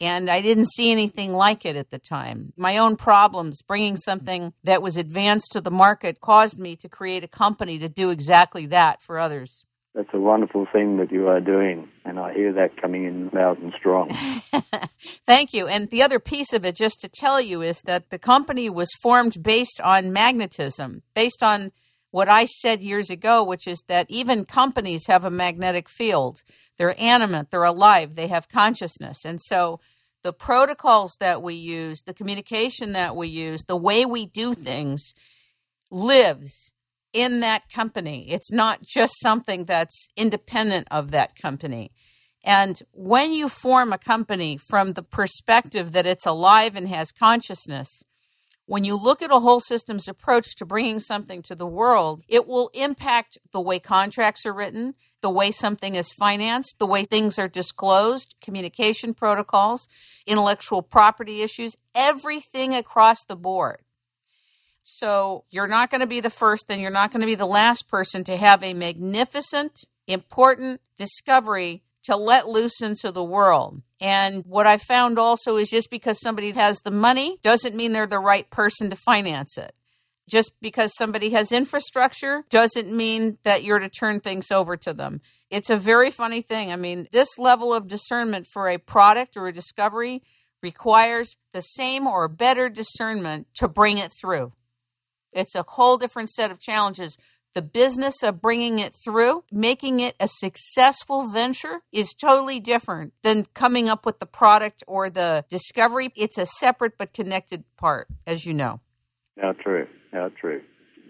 [0.00, 2.52] And I didn't see anything like it at the time.
[2.56, 7.22] My own problems bringing something that was advanced to the market caused me to create
[7.22, 9.64] a company to do exactly that for others.
[9.94, 13.58] That's a wonderful thing that you are doing, and I hear that coming in loud
[13.58, 14.08] and strong.
[15.26, 15.66] Thank you.
[15.66, 18.88] And the other piece of it, just to tell you, is that the company was
[19.02, 21.72] formed based on magnetism, based on
[22.10, 26.42] what I said years ago, which is that even companies have a magnetic field.
[26.78, 29.18] They're animate, they're alive, they have consciousness.
[29.26, 29.78] And so
[30.22, 35.12] the protocols that we use, the communication that we use, the way we do things
[35.90, 36.71] lives
[37.12, 38.30] in that company.
[38.30, 41.92] It's not just something that's independent of that company.
[42.44, 48.02] And when you form a company from the perspective that it's alive and has consciousness,
[48.66, 52.46] when you look at a whole systems approach to bringing something to the world, it
[52.46, 57.38] will impact the way contracts are written, the way something is financed, the way things
[57.38, 59.88] are disclosed, communication protocols,
[60.26, 63.82] intellectual property issues, everything across the board.
[64.82, 67.46] So you're not going to be the first and you're not going to be the
[67.46, 73.80] last person to have a magnificent, important discovery to let loose into the world.
[74.00, 78.06] And what I found also is just because somebody has the money doesn't mean they're
[78.06, 79.74] the right person to finance it.
[80.28, 85.20] Just because somebody has infrastructure doesn't mean that you're to turn things over to them.
[85.50, 86.72] It's a very funny thing.
[86.72, 90.22] I mean, this level of discernment for a product or a discovery
[90.62, 94.52] requires the same or better discernment to bring it through.
[95.32, 97.16] It's a whole different set of challenges.
[97.54, 103.46] The business of bringing it through, making it a successful venture is totally different than
[103.52, 106.10] coming up with the product or the discovery.
[106.16, 108.80] It's a separate but connected part, as you know.
[109.38, 109.86] How true.
[110.12, 110.62] How true.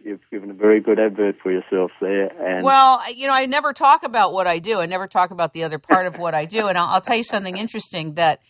[0.05, 2.27] You've given a very good advert for yourself there.
[2.27, 4.81] And well, you know, I never talk about what I do.
[4.81, 6.67] I never talk about the other part of what I do.
[6.67, 8.41] And I'll, I'll tell you something interesting that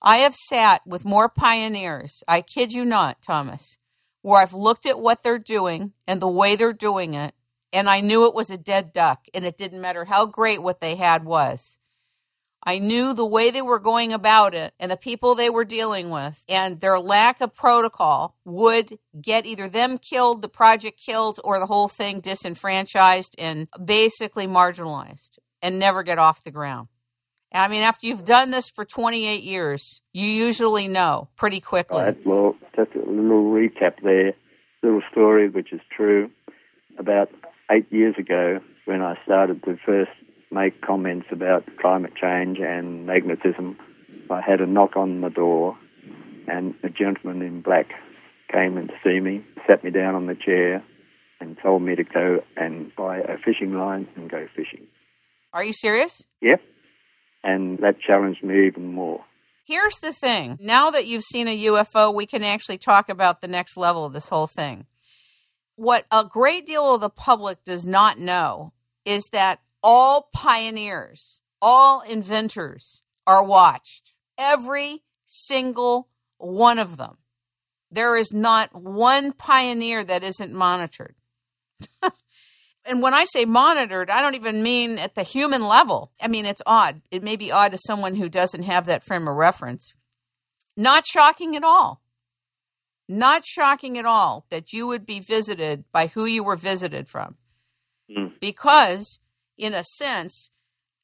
[0.00, 2.22] I have sat with more pioneers.
[2.26, 3.76] I kid you not, Thomas
[4.24, 7.34] where I've looked at what they're doing and the way they're doing it,
[7.74, 10.80] and I knew it was a dead duck, and it didn't matter how great what
[10.80, 11.76] they had was.
[12.64, 16.08] I knew the way they were going about it and the people they were dealing
[16.08, 21.58] with, and their lack of protocol would get either them killed, the project killed, or
[21.58, 26.88] the whole thing disenfranchised and basically marginalized and never get off the ground.
[27.54, 32.02] I mean, after you've done this for 28 years, you usually know pretty quickly.
[32.02, 32.26] Right.
[32.26, 34.34] Well, just a little recap there.
[34.82, 36.30] Little story which is true.
[36.98, 37.30] About
[37.70, 40.10] eight years ago, when I started to first
[40.50, 43.78] make comments about climate change and magnetism,
[44.30, 45.76] I had a knock on the door,
[46.48, 47.86] and a gentleman in black
[48.52, 50.84] came in to see me, sat me down on the chair,
[51.40, 54.86] and told me to go and buy a fishing line and go fishing.
[55.52, 56.24] Are you serious?
[56.40, 56.60] Yep.
[57.44, 59.24] And that challenged me even more.
[59.66, 63.48] Here's the thing now that you've seen a UFO, we can actually talk about the
[63.48, 64.86] next level of this whole thing.
[65.76, 68.72] What a great deal of the public does not know
[69.04, 74.12] is that all pioneers, all inventors are watched.
[74.38, 77.18] Every single one of them.
[77.90, 81.14] There is not one pioneer that isn't monitored.
[82.86, 86.12] and when I say monitored, I don't even mean at the human level.
[86.20, 87.00] I mean, it's odd.
[87.10, 89.94] It may be odd to someone who doesn't have that frame of reference.
[90.76, 92.02] Not shocking at all.
[93.08, 97.36] Not shocking at all that you would be visited by who you were visited from.
[98.10, 98.32] Mm.
[98.40, 99.18] Because,
[99.56, 100.50] in a sense,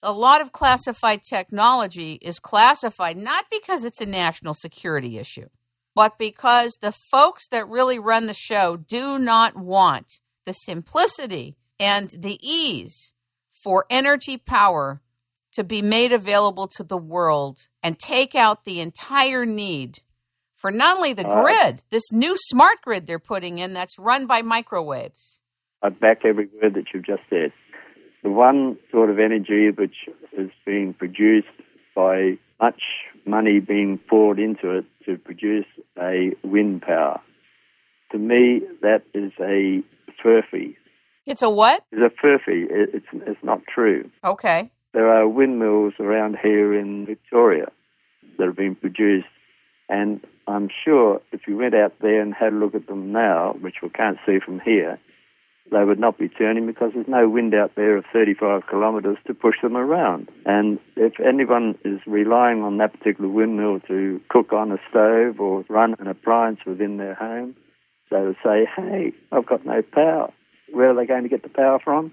[0.02, 5.48] a lot of classified technology is classified not because it's a national security issue.
[5.94, 12.10] but because the folks that really run the show do not want the simplicity and
[12.10, 13.10] the ease
[13.64, 15.00] for energy power
[15.54, 20.00] to be made available to the world and take out the entire need
[20.56, 24.26] for not only the uh, grid, this new smart grid they're putting in that's run
[24.26, 25.38] by microwaves.
[25.82, 27.52] I back every word that you've just said.
[28.22, 29.94] The one sort of energy which
[30.36, 31.48] is being produced
[31.96, 32.82] by much
[33.24, 35.64] money being poured into it to produce
[35.98, 37.20] a wind power.
[38.12, 39.82] To me, that is a
[40.22, 40.76] furphy.
[41.30, 41.84] It's a what?
[41.92, 42.66] It's a furphy.
[42.68, 44.10] It's, it's not true.
[44.24, 44.68] Okay.
[44.92, 47.66] There are windmills around here in Victoria
[48.36, 49.28] that have been produced,
[49.88, 53.54] and I'm sure if you went out there and had a look at them now,
[53.60, 54.98] which we can't see from here,
[55.70, 59.32] they would not be turning because there's no wind out there of 35 kilometres to
[59.32, 60.28] push them around.
[60.46, 65.64] And if anyone is relying on that particular windmill to cook on a stove or
[65.68, 67.54] run an appliance within their home,
[68.10, 70.32] they would say, hey, I've got no power.
[70.72, 72.12] Where are they going to get the power from?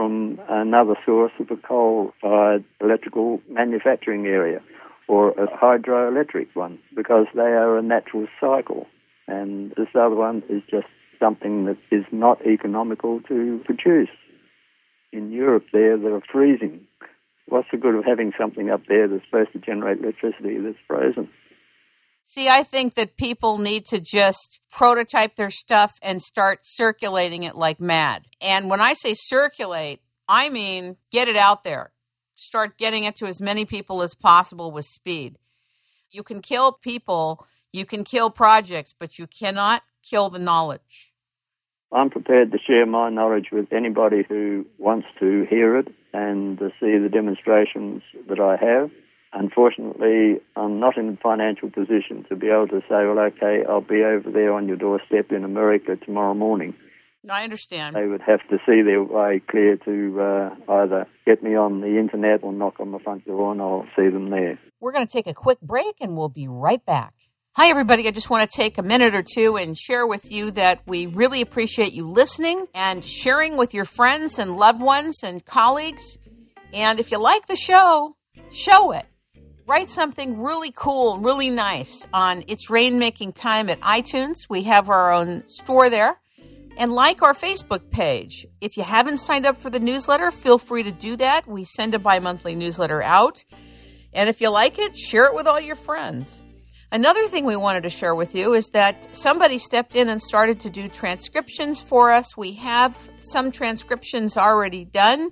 [0.00, 4.62] from another source of a coal-fired electrical manufacturing area
[5.08, 8.86] or a hydroelectric one because they are a natural cycle.
[9.28, 10.86] And this other one is just
[11.18, 14.08] something that is not economical to produce.
[15.12, 16.80] In Europe, there they're freezing.
[17.48, 21.28] What's the good of having something up there that's supposed to generate electricity that's frozen?
[22.32, 27.56] See, I think that people need to just prototype their stuff and start circulating it
[27.56, 28.22] like mad.
[28.40, 31.90] And when I say circulate, I mean get it out there.
[32.36, 35.38] Start getting it to as many people as possible with speed.
[36.12, 41.10] You can kill people, you can kill projects, but you cannot kill the knowledge.
[41.90, 46.68] I'm prepared to share my knowledge with anybody who wants to hear it and to
[46.78, 48.92] see the demonstrations that I have
[49.32, 53.80] unfortunately, I'm not in a financial position to be able to say, well, okay, I'll
[53.80, 56.74] be over there on your doorstep in America tomorrow morning.
[57.28, 57.94] I understand.
[57.94, 61.98] They would have to see their way clear to uh, either get me on the
[61.98, 64.58] internet or knock on the front door, and I'll see them there.
[64.80, 67.12] We're going to take a quick break, and we'll be right back.
[67.52, 68.08] Hi, everybody.
[68.08, 71.06] I just want to take a minute or two and share with you that we
[71.06, 76.16] really appreciate you listening and sharing with your friends and loved ones and colleagues.
[76.72, 78.16] And if you like the show,
[78.50, 79.09] show it
[79.70, 84.34] write something really cool really nice on It's Rainmaking Time at iTunes.
[84.48, 86.18] We have our own store there.
[86.76, 88.48] And like our Facebook page.
[88.60, 91.46] If you haven't signed up for the newsletter, feel free to do that.
[91.46, 93.44] We send a bi monthly newsletter out.
[94.12, 96.42] And if you like it, share it with all your friends.
[96.90, 100.58] Another thing we wanted to share with you is that somebody stepped in and started
[100.60, 102.36] to do transcriptions for us.
[102.36, 105.30] We have some transcriptions already done.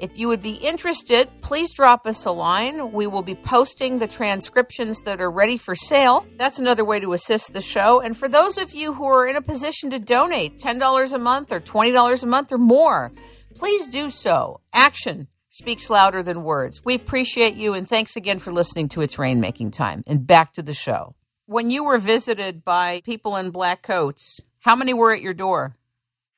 [0.00, 2.90] If you would be interested, please drop us a line.
[2.90, 6.24] We will be posting the transcriptions that are ready for sale.
[6.38, 8.00] That's another way to assist the show.
[8.00, 11.52] And for those of you who are in a position to donate $10 a month
[11.52, 13.12] or $20 a month or more,
[13.54, 14.62] please do so.
[14.72, 16.82] Action speaks louder than words.
[16.82, 20.02] We appreciate you and thanks again for listening to It's Rainmaking Time.
[20.06, 21.14] And back to the show.
[21.44, 25.76] When you were visited by people in black coats, how many were at your door?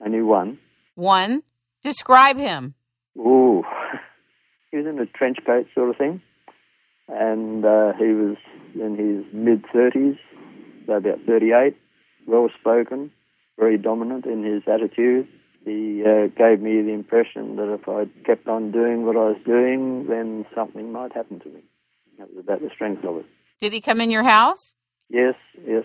[0.05, 0.59] Only one.
[0.97, 1.45] One?
[1.85, 2.75] Describe him.
[4.73, 6.23] He was in a trench coat sort of thing,
[7.07, 8.37] and uh, he was
[8.75, 10.17] in his mid thirties,
[10.87, 11.77] so about thirty-eight.
[12.27, 13.11] Well spoken,
[13.59, 15.29] very dominant in his attitude.
[15.65, 19.41] He uh, gave me the impression that if I kept on doing what I was
[19.45, 21.61] doing, then something might happen to me.
[22.19, 23.27] That was about the strength of it.
[23.61, 24.75] Did he come in your house?
[25.11, 25.35] Yes,
[25.67, 25.85] yes.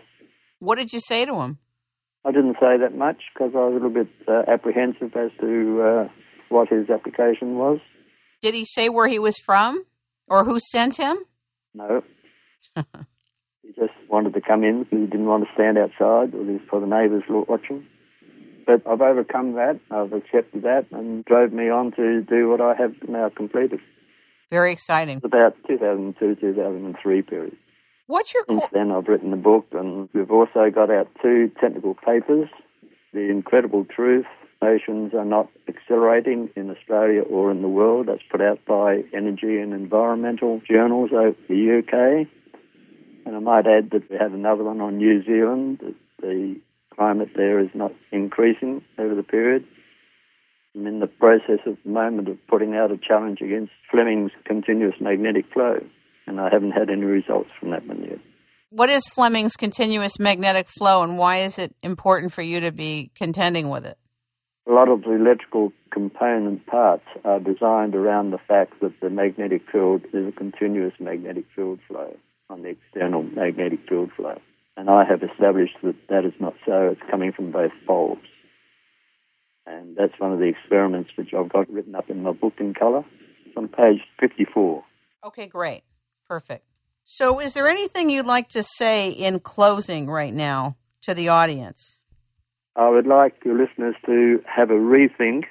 [0.60, 1.58] What did you say to him?
[2.24, 5.82] I didn't say that much because I was a little bit uh, apprehensive as to
[5.82, 6.10] uh,
[6.50, 7.80] what his application was.
[8.42, 9.86] Did he say where he was from
[10.28, 11.18] or who sent him?
[11.74, 12.04] No.
[12.76, 16.80] he just wanted to come in because he didn't want to stand outside or for
[16.80, 17.86] the neighbours watching.
[18.66, 19.80] But I've overcome that.
[19.90, 23.80] I've accepted that and drove me on to do what I have now completed.
[24.52, 25.18] Very exciting.
[25.18, 27.58] It's about 2002, 2003 period.
[28.08, 28.44] What's your...
[28.48, 32.50] Since then, I've written a book and we've also got out two technical papers,
[33.14, 34.26] The Incredible Truth
[34.62, 38.08] oceans are not accelerating in Australia or in the world.
[38.08, 42.28] That's put out by energy and environmental journals over the UK.
[43.26, 45.80] And I might add that we have another one on New Zealand.
[45.82, 46.60] That the
[46.96, 49.66] climate there is not increasing over the period.
[50.76, 54.96] I'm in the process at the moment of putting out a challenge against Fleming's continuous
[55.00, 55.80] magnetic flow,
[56.28, 58.20] and I haven't had any results from that one yet.
[58.70, 63.12] What is Fleming's continuous magnetic flow, and why is it important for you to be
[63.16, 63.98] contending with it?
[64.68, 69.62] A lot of the electrical component parts are designed around the fact that the magnetic
[69.72, 72.16] field is a continuous magnetic field flow
[72.50, 74.38] on the external magnetic field flow.
[74.76, 76.90] And I have established that that is not so.
[76.92, 78.20] It's coming from both poles.
[79.66, 82.74] And that's one of the experiments which I've got written up in my book in
[82.74, 83.04] colour.
[83.46, 84.84] It's on page 54.
[85.26, 85.84] Okay, great.
[86.28, 86.64] Perfect.
[87.06, 91.97] So, is there anything you'd like to say in closing right now to the audience?
[92.78, 95.46] I would like your listeners to have a rethink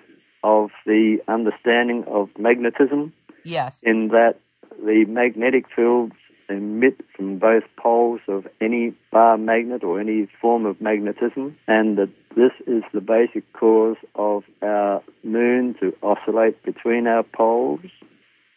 [0.44, 3.12] of the understanding of magnetism.
[3.42, 3.78] Yes.
[3.82, 4.36] In that
[4.84, 6.14] the magnetic fields
[6.48, 12.10] emit from both poles of any bar magnet or any form of magnetism, and that
[12.36, 17.80] this is the basic cause of our moon to oscillate between our poles,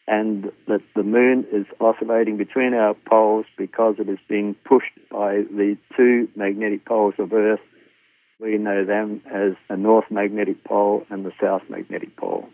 [0.07, 5.43] and that the moon is oscillating between our poles because it is being pushed by
[5.49, 7.59] the two magnetic poles of Earth.
[8.39, 12.47] We know them as the north magnetic pole and the south magnetic pole.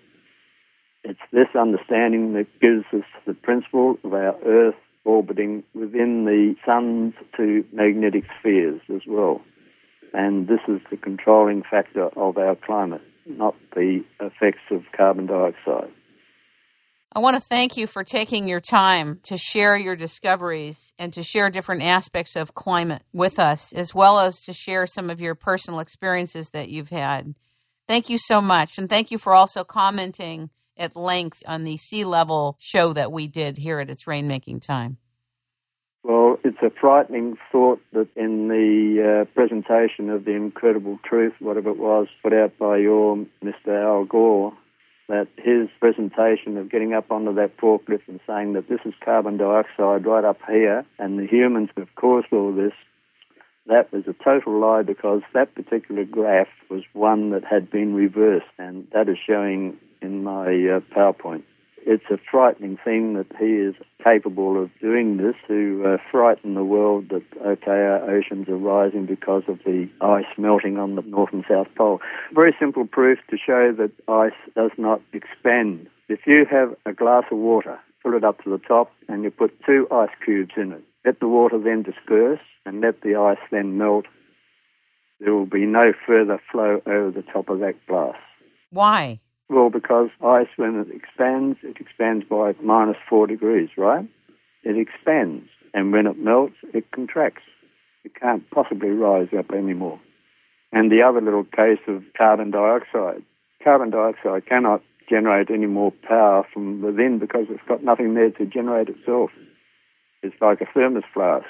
[1.04, 7.14] It's this understanding that gives us the principle of our Earth orbiting within the sun's
[7.38, 9.42] two magnetic spheres as well.
[10.14, 15.92] And this is the controlling factor of our climate, not the effects of carbon dioxide.
[17.16, 21.24] I want to thank you for taking your time to share your discoveries and to
[21.24, 25.34] share different aspects of climate with us, as well as to share some of your
[25.34, 27.34] personal experiences that you've had.
[27.88, 28.78] Thank you so much.
[28.78, 33.28] And thank you for also commenting at length on the sea level show that we
[33.28, 34.98] did here at its rainmaking time.
[36.04, 41.70] Well, it's a frightening thought that in the uh, presentation of the incredible truth, whatever
[41.70, 43.82] it was, put out by your Mr.
[43.82, 44.52] Al Gore,
[45.08, 49.38] that his presentation of getting up onto that forklift and saying that this is carbon
[49.38, 52.74] dioxide right up here and the humans have caused all this,
[53.68, 58.46] that was a total lie because that particular graph was one that had been reversed,
[58.60, 61.44] and that is showing in my uh, PowerPoint.
[61.88, 66.64] It's a frightening thing that he is capable of doing this to uh, frighten the
[66.64, 71.32] world that, okay, our oceans are rising because of the ice melting on the North
[71.32, 72.02] and South Pole.
[72.34, 75.88] Very simple proof to show that ice does not expand.
[76.10, 79.30] If you have a glass of water, fill it up to the top, and you
[79.30, 83.38] put two ice cubes in it, let the water then disperse and let the ice
[83.52, 84.06] then melt,
[85.20, 88.16] there will be no further flow over the top of that glass.
[88.72, 89.20] Why?
[89.50, 94.08] Well, because ice, when it expands, it expands by minus four degrees, right?
[94.64, 95.50] It expands.
[95.74, 97.44] And when it melts, it contracts.
[98.04, 100.00] It can't possibly rise up anymore.
[100.72, 103.24] And the other little case of carbon dioxide.
[103.64, 108.46] Carbon dioxide cannot generate any more power from within because it's got nothing there to
[108.46, 109.30] generate itself.
[110.24, 111.46] It's like a thermos flask.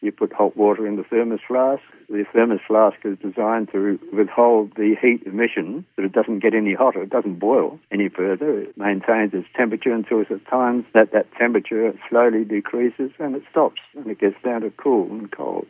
[0.00, 1.82] You put hot water in the thermos flask.
[2.08, 6.74] The thermos flask is designed to withhold the heat emission, so it doesn't get any
[6.74, 7.02] hotter.
[7.02, 8.60] It doesn't boil any further.
[8.60, 13.42] It maintains its temperature until it's at times that that temperature slowly decreases and it
[13.50, 15.66] stops and it gets down to cool and cold.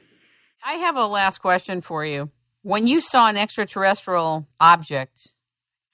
[0.62, 2.30] I have a last question for you.
[2.62, 5.32] When you saw an extraterrestrial object,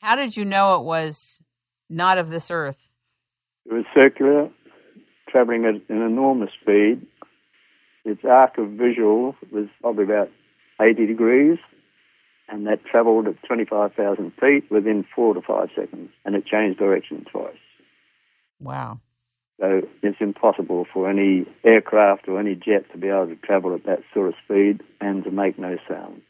[0.01, 1.41] how did you know it was
[1.89, 2.89] not of this earth?
[3.67, 4.51] It was circular,
[5.29, 7.07] traveling at an enormous speed,
[8.05, 10.31] its arc of visual was probably about
[10.81, 11.59] 80 degrees,
[12.49, 17.25] and that travelled at 25,000 feet within four to five seconds, and it changed direction
[17.31, 17.55] twice.
[18.61, 19.01] Wow.
[19.61, 23.85] So it's impossible for any aircraft or any jet to be able to travel at
[23.87, 26.23] that sort of speed and to make no sound.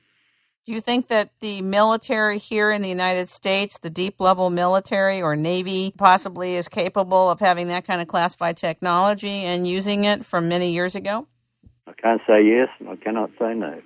[0.66, 5.20] Do you think that the military here in the United States, the deep level military
[5.20, 10.25] or Navy, possibly is capable of having that kind of classified technology and using it
[10.25, 11.27] from many years ago?
[11.87, 13.80] I can't say yes and I cannot say no.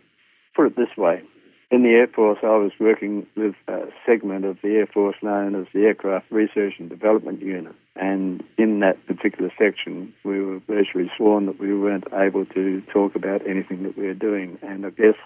[0.55, 1.22] Put it this way.
[1.70, 5.55] In the Air Force, I was working with a segment of the Air Force known
[5.55, 7.74] as the Aircraft Research and Development Unit.
[7.94, 13.14] And in that particular section, we were virtually sworn that we weren't able to talk
[13.16, 14.59] about anything that we were doing.
[14.62, 15.16] And I guess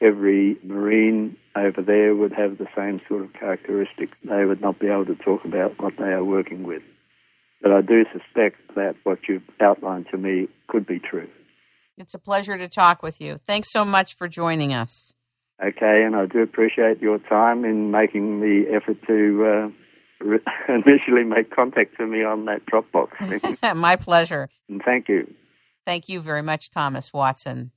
[0.00, 4.16] every Marine over there would have the same sort of characteristic.
[4.24, 6.82] They would not be able to talk about what they are working with.
[7.60, 11.28] But I do suspect that what you've outlined to me could be true.
[11.96, 13.38] It's a pleasure to talk with you.
[13.46, 15.12] Thanks so much for joining us.
[15.64, 20.38] Okay, and I do appreciate your time in making the effort to uh, re-
[20.68, 23.76] initially make contact with me on that Dropbox.
[23.76, 24.48] My pleasure.
[24.68, 25.32] And thank you.
[25.84, 27.70] Thank you very much, Thomas Watson.